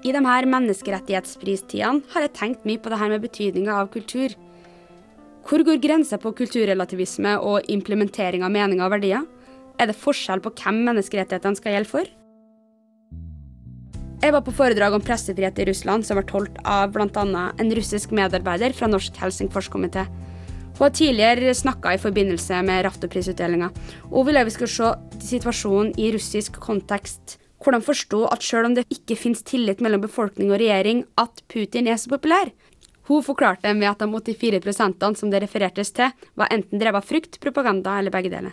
I 0.00 0.16
de 0.16 0.24
her 0.24 0.48
menneskerettighetspristidene 0.48 2.08
har 2.14 2.24
jeg 2.24 2.36
tenkt 2.40 2.64
mye 2.64 2.80
på 2.80 2.88
det 2.88 3.04
her 3.04 3.12
med 3.12 3.28
betydninga 3.28 3.82
av 3.82 3.92
kultur. 3.92 4.32
Hvor 5.48 5.62
går 5.64 5.78
grensa 5.80 6.18
på 6.20 6.34
kulturrelativisme 6.36 7.38
og 7.40 7.70
implementering 7.72 8.42
av 8.44 8.52
meninger 8.52 8.84
og 8.84 8.92
verdier? 8.98 9.22
Er 9.80 9.88
det 9.88 9.96
forskjell 9.96 10.42
på 10.44 10.52
hvem 10.52 10.82
menneskerettighetene 10.90 11.56
skal 11.56 11.72
gjelde 11.72 11.88
for? 11.88 12.10
Jeg 14.20 14.34
var 14.34 14.44
på 14.44 14.52
foredrag 14.52 14.98
om 14.98 15.04
pressefrihet 15.06 15.62
i 15.62 15.66
Russland 15.70 16.04
som 16.04 16.18
ble 16.18 16.26
holdt 16.34 16.60
av 16.68 16.92
bl.a. 16.92 17.24
en 17.24 17.72
russisk 17.78 18.12
medarbeider 18.12 18.76
fra 18.76 18.90
Norsk 18.92 19.16
Helsingforskomité. 19.22 20.04
Hun 20.76 20.84
har 20.84 20.92
tidligere 20.94 21.56
snakka 21.56 21.94
i 21.96 22.02
forbindelse 22.02 22.60
med 22.68 22.84
Raftoprisutdelinga, 22.84 23.70
Hun 24.12 24.26
ville 24.26 24.44
vi 24.44 24.50
skulle 24.50 24.68
se 24.68 24.92
situasjonen 25.30 25.94
i 25.96 26.12
russisk 26.12 26.60
kontekst. 26.60 27.38
Hvordan 27.64 27.82
forstå 27.82 28.26
at 28.28 28.42
selv 28.42 28.66
om 28.66 28.74
det 28.74 28.84
ikke 28.92 29.16
finnes 29.16 29.42
tillit 29.42 29.80
mellom 29.80 30.04
befolkning 30.04 30.52
og 30.52 30.60
regjering, 30.60 31.06
at 31.16 31.40
Putin 31.48 31.88
er 31.88 31.96
så 31.96 32.10
populær? 32.10 32.52
Hun 33.08 33.24
forklarte 33.24 33.72
med 33.74 33.88
at 33.88 34.02
de 34.02 34.08
84% 34.12 35.16
som 35.16 35.30
det 35.32 35.40
referertes 35.40 35.94
til, 35.96 36.12
var 36.36 36.52
enten 36.52 36.80
drevet 36.80 37.00
av 37.00 37.06
frykt, 37.08 37.38
propaganda 37.40 37.96
eller 37.98 38.12
begge 38.12 38.32
deler. 38.34 38.52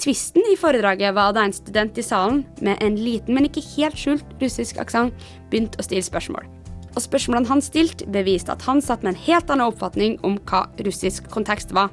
Tvisten 0.00 0.46
i 0.48 0.56
foredraget 0.56 1.12
var 1.12 1.34
da 1.36 1.44
en 1.44 1.52
student 1.52 1.98
i 2.00 2.04
salen, 2.04 2.40
med 2.64 2.80
en 2.80 2.96
liten, 2.96 3.36
men 3.36 3.44
ikke 3.44 3.64
helt 3.74 4.00
skjult 4.00 4.24
russisk 4.40 4.80
aksent, 4.80 5.12
begynte 5.52 5.76
å 5.76 5.84
stille 5.84 6.06
spørsmål. 6.06 6.48
Og 6.94 7.04
spørsmålene 7.04 7.50
han 7.52 7.60
stilte, 7.62 8.08
beviste 8.08 8.54
at 8.54 8.64
han 8.64 8.80
satt 8.82 9.04
med 9.04 9.12
en 9.12 9.24
helt 9.26 9.52
annen 9.52 9.68
oppfatning 9.68 10.16
om 10.24 10.38
hva 10.48 10.64
russisk 10.86 11.28
kontekst 11.30 11.76
var. 11.76 11.92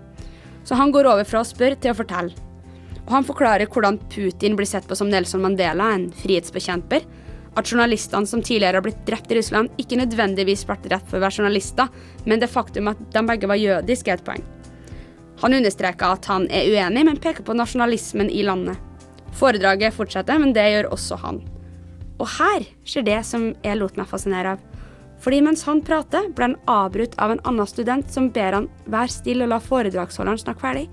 Så 0.63 0.79
han 0.79 0.93
går 0.95 1.11
over 1.11 1.27
fra 1.27 1.43
å 1.43 1.47
spørre 1.47 1.75
til 1.75 1.91
å 1.91 1.99
fortelle. 1.99 2.31
Og 3.03 3.13
han 3.17 3.27
forklarer 3.27 3.67
hvordan 3.71 3.99
Putin 4.11 4.55
blir 4.55 4.67
sett 4.67 4.87
på 4.87 4.95
som 4.95 5.11
Nelson 5.11 5.43
Mandela, 5.43 5.91
en 5.91 6.07
frihetsbekjemper. 6.23 7.03
At 7.57 7.71
journalistene 7.71 8.29
som 8.29 8.43
tidligere 8.45 8.77
har 8.77 8.85
blitt 8.85 9.01
drept 9.07 9.31
i 9.33 9.39
Russland, 9.39 9.71
ikke 9.81 9.97
nødvendigvis 9.97 10.65
ble 10.69 10.77
drept 10.83 11.09
for 11.09 11.17
å 11.17 11.23
være 11.23 11.41
journalister, 11.41 11.89
men 12.29 12.41
det 12.41 12.51
faktum 12.53 12.91
at 12.91 13.01
de 13.13 13.23
begge 13.25 13.49
var 13.49 13.57
jødiske, 13.57 14.13
er 14.13 14.21
et 14.21 14.27
poeng. 14.27 14.45
Han 15.41 15.53
understreker 15.57 16.17
at 16.17 16.25
han 16.29 16.47
er 16.53 16.69
uenig, 16.69 17.03
men 17.05 17.21
peker 17.21 17.45
på 17.45 17.57
nasjonalismen 17.57 18.29
i 18.33 18.43
landet. 18.45 18.77
Foredraget 19.37 19.93
fortsetter, 19.93 20.39
men 20.41 20.53
det 20.53 20.65
gjør 20.69 20.91
også 20.93 21.17
han. 21.21 21.41
Og 22.17 22.29
her 22.39 22.65
skjer 22.87 23.05
det 23.05 23.19
som 23.25 23.51
jeg 23.65 23.77
lot 23.77 23.97
meg 23.97 24.09
fascinere 24.09 24.55
av. 24.55 24.63
Fordi 25.21 25.41
mens 25.45 25.63
han 25.65 25.81
prater, 25.85 26.29
blir 26.29 26.51
han 26.51 26.59
avbrutt 26.69 27.17
av 27.21 27.33
en 27.33 27.41
annen 27.49 27.69
student 27.69 28.09
som 28.13 28.29
ber 28.33 28.53
han 28.53 28.69
være 28.85 29.13
stille 29.13 29.45
og 29.45 29.53
la 29.53 29.61
foredragsholderen 29.61 30.41
snakke 30.41 30.61
ferdig. 30.61 30.87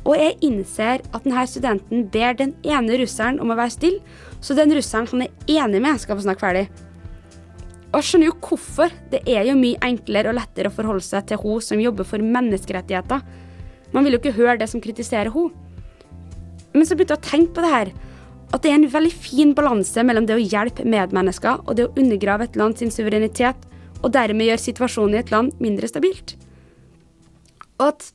Og 0.00 0.16
jeg 0.16 0.38
innser 0.46 1.02
at 1.12 1.26
denne 1.26 1.44
studenten 1.46 2.06
ber 2.10 2.38
den 2.38 2.54
ene 2.66 2.98
russeren 3.02 3.38
om 3.42 3.52
å 3.52 3.58
være 3.58 3.74
stille, 3.74 4.00
så 4.40 4.56
den 4.56 4.72
russeren 4.74 5.08
han 5.10 5.26
er 5.26 5.58
enig 5.60 5.82
med, 5.84 6.00
skal 6.00 6.16
få 6.18 6.24
snakke 6.24 6.44
ferdig. 6.44 6.66
Og 7.90 7.98
jeg 7.98 8.06
skjønner 8.06 8.30
jo 8.30 8.36
hvorfor. 8.46 8.92
Det 9.10 9.20
er 9.28 9.48
jo 9.48 9.56
mye 9.58 9.80
enklere 9.84 10.30
og 10.30 10.38
lettere 10.38 10.70
å 10.70 10.74
forholde 10.74 11.04
seg 11.04 11.26
til 11.26 11.40
hun 11.42 11.64
som 11.64 11.82
jobber 11.82 12.06
for 12.06 12.22
menneskerettigheter. 12.22 13.24
Man 13.90 14.06
vil 14.06 14.14
jo 14.14 14.20
ikke 14.22 14.36
høre 14.36 14.60
det 14.60 14.70
som 14.70 14.82
kritiserer 14.82 15.32
hun. 15.34 15.50
Men 16.70 16.86
så 16.86 16.94
begynte 16.94 17.16
jeg 17.16 17.22
å 17.24 17.30
tenke 17.30 17.56
på 17.56 17.64
det 17.64 17.72
her. 17.72 17.90
At 18.54 18.62
det 18.62 18.70
er 18.70 18.78
en 18.78 18.92
veldig 18.92 19.12
fin 19.14 19.52
balanse 19.58 20.02
mellom 20.06 20.26
det 20.26 20.38
å 20.38 20.42
hjelpe 20.42 20.86
medmennesker 20.86 21.64
og 21.66 21.76
det 21.78 21.88
å 21.88 21.92
undergrave 21.98 22.46
et 22.46 22.58
land 22.58 22.78
sin 22.78 22.90
suverenitet, 22.94 23.58
og 24.00 24.14
dermed 24.14 24.46
gjøre 24.46 24.62
situasjonen 24.62 25.18
i 25.18 25.20
et 25.20 25.30
land 25.34 25.52
mindre 25.62 25.90
stabilt. 25.90 26.36
Og 27.78 27.90
at 27.90 28.06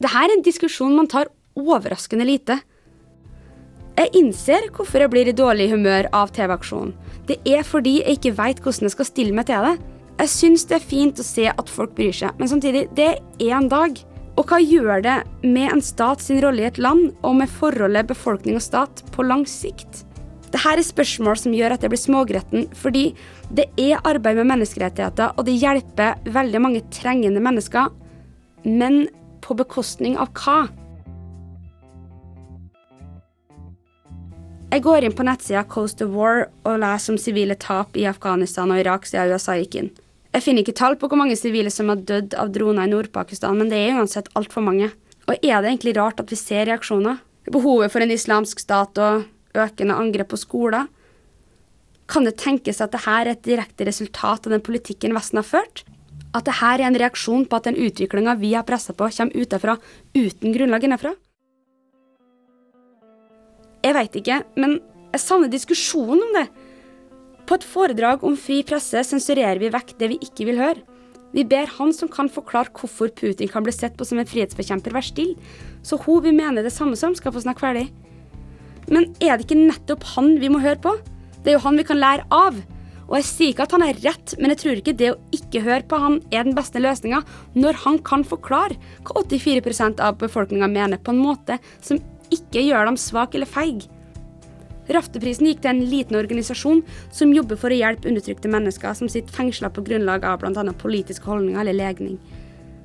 det 0.00 0.12
her 0.12 0.28
er 0.28 0.36
en 0.36 0.44
diskusjon 0.44 0.94
man 0.96 1.08
tar 1.10 1.32
overraskende 1.58 2.24
lite. 2.28 2.60
Jeg 4.00 4.14
innser 4.16 4.70
hvorfor 4.72 5.02
jeg 5.02 5.12
blir 5.12 5.28
i 5.28 5.36
dårlig 5.36 5.66
humør 5.74 6.06
av 6.16 6.30
TV-aksjonen. 6.32 6.94
Det 7.28 7.36
er 7.44 7.66
fordi 7.68 7.98
jeg 7.98 8.16
ikke 8.16 8.36
veit 8.38 8.62
hvordan 8.64 8.88
jeg 8.88 8.94
skal 8.94 9.08
stille 9.10 9.36
meg 9.36 9.50
til 9.50 9.66
det. 9.66 9.74
Jeg 10.22 10.32
syns 10.32 10.64
det 10.70 10.78
er 10.78 10.86
fint 10.92 11.20
å 11.20 11.26
se 11.26 11.44
at 11.52 11.72
folk 11.72 11.92
bryr 11.98 12.14
seg, 12.16 12.32
men 12.40 12.48
samtidig, 12.48 12.86
det 12.96 13.10
er 13.10 13.20
én 13.44 13.68
dag. 13.68 14.00
Og 14.40 14.48
hva 14.48 14.60
gjør 14.62 15.04
det 15.04 15.18
med 15.44 15.74
en 15.74 15.84
stat 15.84 16.24
sin 16.24 16.40
rolle 16.40 16.64
i 16.64 16.70
et 16.70 16.80
land, 16.80 17.10
og 17.20 17.36
med 17.42 17.52
forholdet 17.52 18.08
befolkning 18.08 18.56
og 18.56 18.64
stat 18.64 19.04
på 19.12 19.26
lang 19.26 19.44
sikt? 19.48 20.06
Dette 20.48 20.72
er 20.72 20.80
spørsmål 20.82 21.36
som 21.36 21.54
gjør 21.54 21.76
at 21.76 21.84
jeg 21.84 21.92
blir 21.92 22.00
smågretten, 22.00 22.68
fordi 22.72 23.10
det 23.52 23.68
er 23.76 24.00
arbeid 24.00 24.40
med 24.40 24.48
menneskerettigheter, 24.54 25.36
og 25.36 25.44
det 25.44 25.60
hjelper 25.60 26.24
veldig 26.24 26.64
mange 26.64 26.86
trengende 26.94 27.42
mennesker. 27.44 27.92
Men 28.64 29.02
på 29.44 29.60
bekostning 29.60 30.16
av 30.16 30.32
hva? 30.40 30.70
Jeg 34.70 34.84
går 34.84 35.02
inn 35.02 35.14
på 35.18 35.24
nettsida 35.26 35.64
Coast 35.66 35.98
of 36.04 36.12
War 36.14 36.44
og 36.62 36.76
leser 36.78 37.10
om 37.10 37.16
sivile 37.18 37.56
tap 37.58 37.96
i 37.98 38.04
Afghanistan 38.06 38.70
og 38.70 38.78
Irak 38.78 39.08
siden 39.08 39.32
USA 39.34 39.56
gikk 39.58 39.74
inn. 39.80 39.88
Jeg 40.30 40.44
finner 40.44 40.62
ikke 40.62 40.76
tall 40.78 40.94
på 40.94 41.08
hvor 41.10 41.18
mange 41.18 41.34
sivile 41.34 41.72
som 41.74 41.88
har 41.90 41.98
dødd 42.06 42.36
av 42.38 42.52
droner 42.54 42.86
i 42.86 42.92
Nord-Pakistan, 42.92 43.56
men 43.58 43.72
det 43.72 43.80
er 43.82 43.96
uansett 43.98 44.28
altfor 44.38 44.62
mange. 44.62 44.92
Og 45.26 45.32
er 45.34 45.58
det 45.58 45.72
egentlig 45.72 45.96
rart 45.96 46.22
at 46.22 46.30
vi 46.30 46.38
ser 46.38 46.68
reaksjoner? 46.68 47.18
Behovet 47.50 47.90
for 47.90 48.04
en 48.04 48.14
islamsk 48.14 48.62
stat 48.62 49.00
og 49.02 49.24
økende 49.58 49.96
angrep 49.98 50.30
på 50.30 50.38
skoler? 50.38 50.86
Kan 52.06 52.28
det 52.28 52.36
tenkes 52.38 52.78
at 52.78 52.94
dette 52.94 53.10
er 53.10 53.32
et 53.32 53.42
direkte 53.42 53.88
resultat 53.88 54.46
av 54.46 54.54
den 54.54 54.62
politikken 54.62 55.16
Vesten 55.18 55.42
har 55.42 55.48
ført? 55.50 55.82
At 56.30 56.46
dette 56.46 56.70
er 56.70 56.84
en 56.86 57.00
reaksjon 57.02 57.48
på 57.50 57.58
at 57.58 57.66
den 57.66 57.80
utviklinga 57.88 58.36
vi 58.38 58.54
har 58.54 58.68
pressa 58.70 58.94
på, 58.94 59.10
kommer 59.18 59.34
utenfra 59.34 59.80
uten 60.14 60.54
grunnlag 60.54 60.86
innenfra? 60.86 61.16
Jeg 63.80 63.96
veit 63.96 64.16
ikke, 64.20 64.42
men 64.60 64.78
jeg 65.10 65.22
savner 65.22 65.50
diskusjonen 65.50 66.20
om 66.26 66.34
det. 66.36 66.46
På 67.48 67.56
et 67.58 67.66
foredrag 67.66 68.24
om 68.26 68.36
fri 68.38 68.60
presse 68.66 69.00
sensurerer 69.08 69.58
vi 69.58 69.72
vekk 69.72 69.96
det 69.98 70.10
vi 70.12 70.18
ikke 70.22 70.46
vil 70.50 70.60
høre. 70.60 70.82
Vi 71.34 71.44
ber 71.46 71.70
han 71.76 71.92
som 71.94 72.10
kan 72.10 72.28
forklare 72.30 72.72
hvorfor 72.74 73.12
Putin 73.14 73.50
kan 73.50 73.64
bli 73.64 73.72
sett 73.74 73.96
på 73.96 74.06
som 74.06 74.18
en 74.18 74.28
frihetsforkjemper, 74.28 74.94
være 74.94 75.08
stille, 75.08 75.50
så 75.86 75.98
hun 76.02 76.24
vi 76.24 76.34
mener 76.34 76.66
det 76.66 76.74
samme 76.74 76.98
som, 76.98 77.14
skal 77.14 77.32
få 77.34 77.42
snakke 77.44 77.62
ferdig. 77.62 77.86
Men 78.90 79.08
er 79.22 79.38
det 79.38 79.46
ikke 79.46 79.60
nettopp 79.60 80.04
han 80.16 80.34
vi 80.42 80.50
må 80.50 80.60
høre 80.62 80.80
på? 80.82 80.96
Det 81.40 81.52
er 81.52 81.58
jo 81.58 81.64
han 81.64 81.78
vi 81.78 81.86
kan 81.86 82.00
lære 82.00 82.26
av. 82.34 82.58
Og 83.10 83.16
jeg 83.18 83.26
sier 83.26 83.52
ikke 83.52 83.66
at 83.66 83.74
han 83.74 83.84
er 83.86 83.98
rett, 84.04 84.34
men 84.38 84.52
jeg 84.52 84.60
tror 84.60 84.80
ikke 84.80 84.94
det 84.98 85.12
å 85.12 85.18
ikke 85.34 85.64
høre 85.64 85.86
på 85.90 85.98
han 85.98 86.20
er 86.30 86.46
den 86.46 86.54
beste 86.54 86.82
løsninga, 86.82 87.22
når 87.58 87.80
han 87.86 87.98
kan 88.06 88.22
forklare 88.26 88.78
hva 89.06 89.24
84% 89.24 90.02
av 90.06 90.18
befolkninga 90.20 90.68
mener 90.70 91.02
på 91.02 91.14
en 91.14 91.22
måte 91.22 91.58
som 91.82 91.98
ikke 92.34 92.62
gjør 92.66 92.90
dem 92.90 92.98
svake 93.00 93.38
eller 93.38 93.50
feige. 93.50 93.88
Rafteprisen 94.90 95.46
gikk 95.46 95.62
til 95.62 95.70
en 95.70 95.84
liten 95.86 96.18
organisasjon 96.18 96.82
som 97.14 97.34
jobber 97.34 97.58
for 97.60 97.70
å 97.70 97.78
hjelpe 97.78 98.10
undertrykte 98.10 98.50
mennesker 98.50 98.96
som 98.98 99.10
sitter 99.12 99.34
fengsla 99.34 99.70
på 99.70 99.84
grunnlag 99.86 100.26
av 100.26 100.40
bl.a. 100.42 100.64
politiske 100.80 101.30
holdninger 101.30 101.62
eller 101.62 101.78
legning. 101.78 102.18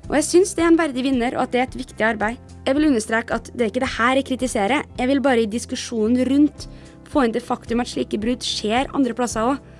Og 0.06 0.14
jeg 0.20 0.26
syns 0.28 0.54
det 0.54 0.62
er 0.62 0.70
en 0.70 0.78
verdig 0.78 1.02
vinner, 1.02 1.34
og 1.34 1.48
at 1.48 1.54
det 1.54 1.60
er 1.60 1.66
et 1.66 1.78
viktig 1.80 2.04
arbeid. 2.06 2.52
Jeg 2.66 2.76
vil 2.78 2.88
understreke 2.92 3.34
at 3.34 3.48
det 3.50 3.64
er 3.64 3.72
ikke 3.72 3.82
det 3.82 3.94
her 3.96 4.20
jeg 4.20 4.28
kritiserer, 4.28 4.84
jeg 5.00 5.10
vil 5.10 5.22
bare 5.24 5.42
i 5.42 5.50
diskusjonen 5.50 6.22
rundt 6.30 6.68
få 7.10 7.24
inn 7.26 7.34
det 7.34 7.42
faktum 7.42 7.82
at 7.82 7.90
slike 7.90 8.20
brudd 8.22 8.46
skjer 8.46 8.90
andre 8.94 9.16
plasser 9.18 9.50
òg. 9.54 9.72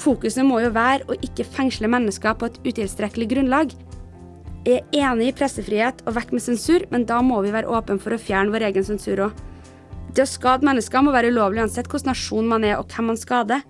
Fokuset 0.00 0.44
må 0.44 0.60
jo 0.60 0.72
være 0.72 1.08
å 1.08 1.16
ikke 1.24 1.44
fengsle 1.48 1.88
mennesker 1.92 2.36
på 2.36 2.48
et 2.48 2.58
utilstrekkelig 2.64 3.28
grunnlag. 3.32 3.72
Jeg 4.66 4.80
er 4.82 5.04
enig 5.12 5.28
i 5.30 5.34
pressefrihet 5.38 6.00
og 6.08 6.16
vekk 6.16 6.32
med 6.34 6.42
sensur, 6.42 6.82
men 6.90 7.04
da 7.06 7.20
må 7.22 7.36
vi 7.44 7.52
være 7.54 7.70
åpne 7.70 8.00
for 8.02 8.16
å 8.16 8.18
fjerne 8.18 8.50
vår 8.50 8.64
egen 8.66 8.86
sensur 8.88 9.20
òg. 9.28 9.44
Det 10.10 10.24
å 10.24 10.26
skade 10.26 10.66
mennesker 10.66 11.04
må 11.06 11.12
være 11.14 11.30
ulovlig 11.30 11.62
uansett 11.62 11.86
hvilken 11.86 12.10
nasjon 12.10 12.48
man 12.50 12.66
er 12.66 12.80
og 12.80 12.90
hvem 12.90 13.12
man 13.12 13.20
skader. 13.20 13.62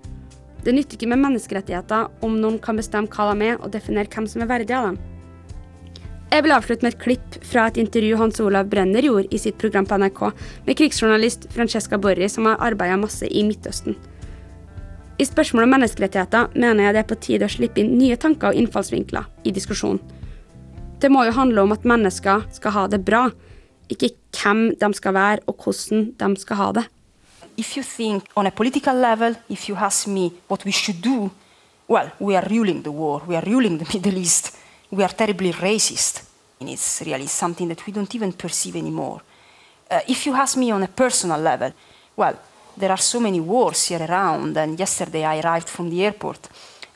Det 0.64 0.72
nytter 0.72 0.96
ikke 0.96 1.10
med 1.12 1.20
menneskerettigheter 1.20 2.24
om 2.24 2.40
noen 2.40 2.56
kan 2.64 2.80
bestemme 2.80 3.12
hva 3.12 3.28
de 3.34 3.50
er 3.50 3.60
og 3.60 3.74
definere 3.76 4.08
hvem 4.08 4.30
som 4.30 4.46
er 4.46 4.50
verdig 4.54 4.72
av 4.72 4.88
dem. 4.88 4.98
Jeg 6.32 6.48
vil 6.48 6.56
avslutte 6.56 6.88
med 6.88 6.94
et 6.94 7.02
klipp 7.04 7.38
fra 7.44 7.68
et 7.68 7.84
intervju 7.84 8.16
Hans 8.16 8.40
Olav 8.40 8.72
Brenner 8.72 9.04
gjorde 9.04 9.28
i 9.36 9.44
sitt 9.44 9.60
program 9.60 9.84
på 9.84 10.00
NRK 10.00 10.24
med 10.64 10.80
krigsjournalist 10.80 11.50
Francesca 11.52 12.00
Borri, 12.00 12.32
som 12.32 12.48
har 12.48 12.62
arbeida 12.72 12.96
masse 12.96 13.28
i 13.28 13.44
Midtøsten. 13.44 14.00
I 15.20 15.28
spørsmålet 15.28 15.68
om 15.68 15.76
menneskerettigheter 15.76 16.56
mener 16.56 16.88
jeg 16.88 16.96
det 16.96 17.04
er 17.04 17.10
på 17.12 17.20
tide 17.20 17.48
å 17.48 17.52
slippe 17.52 17.84
inn 17.84 17.98
nye 18.00 18.16
tanker 18.16 18.54
og 18.54 18.64
innfallsvinkler 18.64 19.28
i 19.44 19.52
diskusjonen. 19.52 20.24
Det 21.00 21.10
må 21.12 21.26
jo 21.26 21.32
handle 21.36 21.60
om 21.66 21.72
at 21.74 21.84
mennesker 21.84 22.46
skal 22.56 22.72
ha 22.72 22.86
det 22.88 23.02
bra, 23.04 23.26
ikke 23.92 24.14
hvem 24.32 24.70
de 24.80 24.88
skal 24.96 25.14
være, 25.14 25.42
og 25.46 25.58
hvordan 25.60 26.06
de 26.18 26.36
skal 26.40 26.56
ha 26.56 26.70
det. 26.72 26.84
If 27.56 27.76
you 27.76 27.82
think 27.82 28.24
on 28.36 28.46
a 28.46 28.50
political 28.50 28.96
level, 28.96 29.36
if 29.48 29.68
you 29.68 29.76
ask 29.76 30.06
me 30.06 30.30
what 30.48 30.64
we 30.64 30.72
should 30.72 31.02
do, 31.02 31.30
well, 31.88 32.10
we 32.18 32.36
are 32.36 32.48
ruling 32.48 32.82
the 32.82 32.90
war, 32.90 33.22
we 33.28 33.36
are 33.36 33.44
ruling 33.44 33.78
the 33.78 33.86
Middle 33.94 34.18
East, 34.18 34.56
we 34.90 35.04
are 35.04 35.12
terribly 35.12 35.52
racist. 35.52 36.22
And 36.60 36.70
it's 36.70 37.02
really 37.04 37.26
something 37.26 37.68
that 37.68 37.86
we 37.86 37.92
don't 37.92 38.14
even 38.14 38.32
perceive 38.32 38.76
anymore. 38.76 39.20
Uh, 39.90 40.00
if 40.08 40.26
you 40.26 40.34
ask 40.34 40.56
me 40.56 40.72
on 40.72 40.82
a 40.82 40.88
personal 40.88 41.40
level, 41.40 41.72
well, 42.16 42.34
there 42.76 42.90
are 42.90 43.00
so 43.00 43.20
many 43.20 43.40
wars 43.40 43.88
here 43.88 44.02
around. 44.02 44.56
And 44.56 44.78
yesterday 44.78 45.24
I 45.24 45.40
arrived 45.40 45.68
from 45.68 45.90
the 45.90 46.04
airport, 46.04 46.48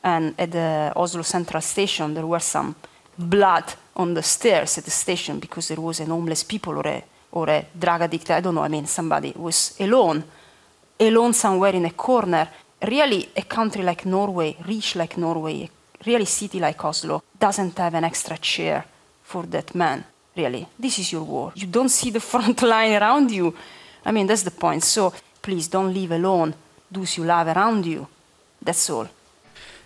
and 0.02 0.34
at 0.38 0.52
the 0.52 0.92
Oslo 0.96 1.22
Central 1.22 1.60
Station 1.60 2.14
there 2.14 2.26
were 2.26 2.40
some 2.40 2.74
blood 3.18 3.64
on 3.96 4.14
the 4.14 4.22
stairs 4.22 4.78
at 4.78 4.84
the 4.84 4.90
station 4.90 5.38
because 5.38 5.68
there 5.68 5.80
was 5.80 6.00
a 6.00 6.04
homeless 6.04 6.44
people 6.44 6.76
or 6.76 6.86
a 6.86 7.04
or 7.32 7.48
a 7.48 7.66
drug 7.78 8.02
addict. 8.02 8.30
I 8.30 8.40
don't 8.40 8.54
know. 8.54 8.62
I 8.62 8.68
mean, 8.68 8.86
somebody 8.86 9.32
was 9.36 9.74
alone, 9.78 10.24
alone 10.98 11.32
somewhere 11.32 11.74
in 11.74 11.84
a 11.84 11.92
corner. 11.92 12.48
Really, 12.82 13.28
a 13.36 13.42
country 13.42 13.82
like 13.82 14.06
Norway, 14.06 14.56
rich 14.66 14.96
like 14.96 15.16
Norway, 15.16 15.68
really 16.06 16.24
city 16.24 16.58
like 16.58 16.82
Oslo, 16.84 17.22
doesn't 17.38 17.76
have 17.78 17.94
an 17.94 18.04
extra 18.04 18.38
chair 18.38 18.84
for 19.22 19.44
that 19.46 19.74
man. 19.74 20.04
Really, 20.36 20.66
this 20.78 20.98
is 20.98 21.12
your 21.12 21.24
war. 21.24 21.52
You 21.54 21.66
don't 21.66 21.90
see 21.90 22.10
the 22.10 22.20
front 22.32 22.62
line 22.62 22.94
around 22.94 23.30
you. 23.30 23.54
I 24.04 24.12
mean, 24.12 24.26
that's 24.26 24.42
the 24.42 24.50
point. 24.50 24.82
So 24.82 25.12
please 25.42 25.68
don't 25.68 25.92
leave 25.92 26.12
alone 26.12 26.54
those 26.90 27.16
you 27.16 27.24
love 27.24 27.48
around 27.48 27.86
you. 27.86 28.06
That's 28.60 28.90
all. 28.90 29.08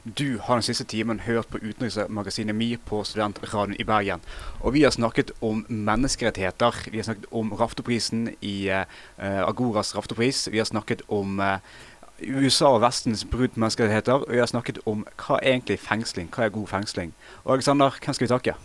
Du 0.05 0.39
har 0.43 0.55
den 0.55 0.63
siste 0.63 0.85
timen 0.85 1.21
hørt 1.25 1.49
på 1.49 1.59
utenriksmagasinet 1.63 2.53
MIR 2.55 2.77
på 2.85 2.99
Studentradioen 3.09 3.79
i 3.81 3.87
Bergen. 3.89 4.21
Og 4.61 4.75
vi 4.75 4.83
har 4.85 4.93
snakket 4.93 5.31
om 5.41 5.63
menneskerettigheter. 5.69 6.75
Vi 6.93 6.99
har 6.99 7.07
snakket 7.09 7.25
om 7.33 7.55
Raftoprisen 7.57 8.29
i 8.45 8.69
uh, 8.69 9.49
Agoras 9.49 9.95
Raftopris. 9.97 10.49
Vi 10.53 10.61
har 10.61 10.69
snakket 10.69 11.03
om 11.09 11.41
uh, 11.41 11.57
USA 12.21 12.75
og 12.75 12.83
Vestens 12.85 13.25
brudd 13.25 13.55
på 13.55 13.63
menneskerettigheter. 13.65 14.13
Og 14.13 14.29
vi 14.29 14.43
har 14.43 14.51
snakket 14.53 14.83
om 14.85 15.07
hva 15.17 15.39
er 15.41 15.55
egentlig 15.55 15.79
fengsling? 15.81 16.29
Hva 16.37 16.45
er 16.45 16.53
god 16.53 16.69
fengsling? 16.69 17.17
Og 17.45 17.55
Alexander, 17.57 17.97
hvem 18.05 18.19
skal 18.19 18.27
vi 18.27 18.33
takke? 18.35 18.57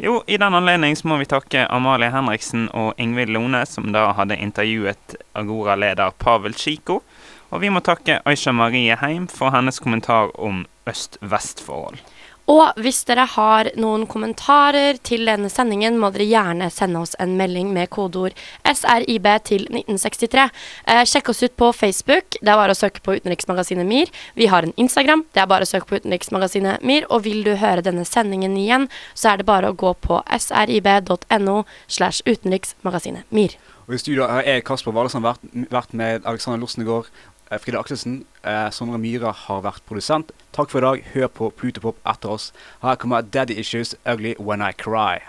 Jo, 0.00 0.22
i 0.26 0.40
den 0.40 0.56
anledning 0.56 0.96
må 1.04 1.18
vi 1.20 1.28
takke 1.28 1.66
Amalie 1.68 2.08
Henriksen 2.14 2.70
og 2.72 2.94
Ingvild 2.96 3.36
Lone, 3.36 3.60
som 3.66 3.92
da 3.92 4.06
hadde 4.16 4.40
intervjuet 4.40 5.18
Agora-leder 5.36 6.16
Pavel 6.16 6.56
Chico. 6.56 7.02
Og 7.50 7.60
vi 7.60 7.68
må 7.68 7.84
takke 7.84 8.22
Aisha 8.24 8.52
Marie 8.52 8.96
Heim 8.96 9.28
for 9.28 9.52
hennes 9.52 9.80
kommentar 9.84 10.32
om 10.40 10.64
øst-vest-forhold. 10.90 12.00
Og 12.48 12.78
hvis 12.80 13.02
dere 13.04 13.26
har 13.28 13.68
noen 13.76 14.06
kommentarer 14.08 14.96
til 15.04 15.28
denne 15.28 15.50
sendingen, 15.52 15.98
må 16.00 16.08
dere 16.14 16.24
gjerne 16.30 16.70
sende 16.72 17.02
oss 17.04 17.12
en 17.20 17.34
melding 17.36 17.74
med 17.74 17.90
kodeord 17.92 18.36
SRIB 18.64 19.28
til 19.44 19.66
1963. 19.68 20.46
Eh, 20.88 21.02
sjekk 21.04 21.28
oss 21.34 21.44
ut 21.44 21.56
på 21.60 21.70
Facebook. 21.76 22.40
Det 22.40 22.48
er 22.48 22.56
bare 22.56 22.72
å 22.72 22.80
søke 22.80 23.04
på 23.04 23.18
Utenriksmagasinet 23.20 23.84
MIR. 23.84 24.08
Vi 24.40 24.48
har 24.48 24.64
en 24.64 24.72
Instagram. 24.80 25.26
Det 25.36 25.44
er 25.44 25.52
bare 25.52 25.68
å 25.68 25.72
søke 25.74 25.90
på 25.90 26.00
Utenriksmagasinet 26.00 26.80
MIR. 26.80 27.04
Og 27.12 27.26
vil 27.28 27.44
du 27.44 27.52
høre 27.60 27.84
denne 27.84 28.08
sendingen 28.08 28.56
igjen, 28.56 28.88
så 29.12 29.34
er 29.34 29.42
det 29.42 29.50
bare 29.50 29.68
å 29.68 29.76
gå 29.76 29.92
på 30.00 30.22
srib.no 30.40 31.62
slash 31.84 32.24
utenriksmagasinet 32.24 33.28
MIR. 33.28 33.60
Og 33.88 33.96
I 33.96 34.00
studio 34.00 34.24
er 34.28 34.64
Kasper 34.64 34.92
Valesand 34.92 35.24
vært, 35.24 35.44
vært 35.72 35.92
med 35.96 36.24
Alexander 36.28 36.60
Lossengård 36.60 37.12
Eh, 37.12 37.37
Frida 37.56 37.80
Akselsen. 37.80 38.26
Eh, 38.44 38.68
Sondre 38.70 39.00
Myhre 39.00 39.32
har 39.32 39.64
vært 39.64 39.84
produsent. 39.88 40.34
Takk 40.52 40.68
for 40.70 40.82
i 40.82 40.86
dag. 40.86 41.08
Hør 41.14 41.32
på 41.32 41.50
Plutopop 41.56 41.96
etter 42.04 42.36
oss. 42.36 42.52
Her 42.82 43.00
kommer 43.00 43.24
Daddy 43.24 43.56
Issues, 43.56 43.94
Ugly 44.04 44.34
When 44.38 44.60
I 44.60 44.72
Cry. 44.76 45.24